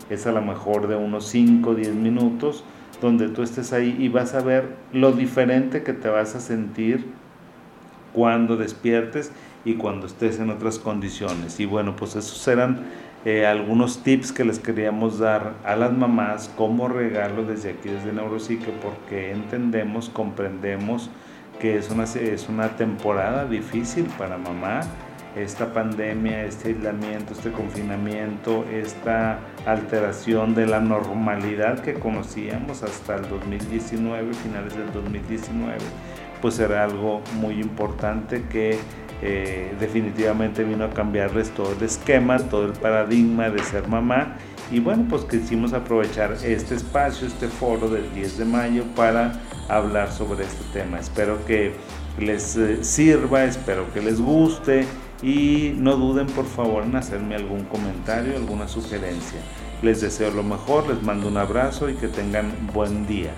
es 0.09 0.25
a 0.25 0.31
lo 0.31 0.41
mejor 0.41 0.87
de 0.87 0.95
unos 0.95 1.27
5 1.27 1.71
o 1.71 1.75
10 1.75 1.95
minutos 1.95 2.63
donde 3.01 3.27
tú 3.27 3.43
estés 3.43 3.73
ahí 3.73 3.95
y 3.99 4.07
vas 4.07 4.33
a 4.35 4.41
ver 4.41 4.77
lo 4.93 5.11
diferente 5.11 5.83
que 5.83 5.91
te 5.91 6.07
vas 6.07 6.35
a 6.35 6.39
sentir 6.39 7.05
cuando 8.13 8.55
despiertes 8.55 9.31
y 9.65 9.75
cuando 9.75 10.07
estés 10.07 10.39
en 10.39 10.49
otras 10.49 10.79
condiciones 10.79 11.59
y 11.59 11.65
bueno 11.65 11.95
pues 11.95 12.15
esos 12.15 12.47
eran 12.47 12.85
eh, 13.25 13.45
algunos 13.45 14.03
tips 14.03 14.33
que 14.33 14.43
les 14.43 14.59
queríamos 14.59 15.17
dar 15.17 15.53
a 15.63 15.77
las 15.77 15.93
mamás 15.93 16.51
como 16.57 16.89
regalo 16.89 17.45
desde 17.45 17.69
aquí, 17.69 17.87
desde 17.87 18.11
Neuropsique, 18.11 18.69
porque 18.81 19.31
entendemos, 19.31 20.09
comprendemos 20.09 21.09
que 21.57 21.77
es 21.77 21.89
una, 21.89 22.03
es 22.03 22.49
una 22.49 22.75
temporada 22.75 23.45
difícil 23.45 24.07
para 24.17 24.37
mamá. 24.37 24.81
Esta 25.37 25.73
pandemia, 25.73 26.43
este 26.43 26.69
aislamiento, 26.69 27.31
este 27.31 27.51
confinamiento, 27.51 28.65
esta 28.71 29.39
alteración 29.65 30.53
de 30.53 30.67
la 30.67 30.81
normalidad 30.81 31.79
que 31.79 31.93
conocíamos 31.93 32.83
hasta 32.83 33.15
el 33.15 33.29
2019, 33.29 34.33
finales 34.33 34.75
del 34.75 34.91
2019, 34.91 35.77
pues 36.43 36.59
era 36.59 36.83
algo 36.83 37.21
muy 37.39 37.53
importante 37.61 38.43
que 38.51 38.77
eh, 39.21 39.73
definitivamente 39.79 40.65
vino 40.65 40.83
a 40.83 40.89
cambiarles 40.89 41.51
todo 41.51 41.71
el 41.71 41.81
esquema, 41.81 42.37
todo 42.37 42.65
el 42.65 42.73
paradigma 42.73 43.49
de 43.49 43.63
ser 43.63 43.87
mamá. 43.87 44.35
Y 44.69 44.81
bueno, 44.81 45.05
pues 45.09 45.23
quisimos 45.23 45.71
aprovechar 45.71 46.33
este 46.43 46.75
espacio, 46.75 47.27
este 47.27 47.47
foro 47.47 47.87
del 47.87 48.13
10 48.13 48.39
de 48.39 48.43
mayo 48.43 48.83
para 48.93 49.39
hablar 49.69 50.11
sobre 50.11 50.43
este 50.43 50.65
tema. 50.73 50.99
Espero 50.99 51.45
que 51.45 51.75
les 52.19 52.57
eh, 52.57 52.83
sirva, 52.83 53.45
espero 53.45 53.85
que 53.93 54.01
les 54.01 54.19
guste 54.19 54.85
y 55.21 55.73
no 55.77 55.95
duden 55.95 56.27
por 56.27 56.45
favor 56.45 56.83
en 56.83 56.97
hacerme 56.97 57.35
algún 57.35 57.63
comentario, 57.63 58.35
alguna 58.35 58.67
sugerencia. 58.67 59.39
Les 59.81 60.01
deseo 60.01 60.29
lo 60.31 60.43
mejor, 60.43 60.89
les 60.89 61.01
mando 61.03 61.29
un 61.29 61.37
abrazo 61.37 61.89
y 61.89 61.93
que 61.93 62.09
tengan 62.09 62.51
buen 62.73 63.07
día. 63.07 63.31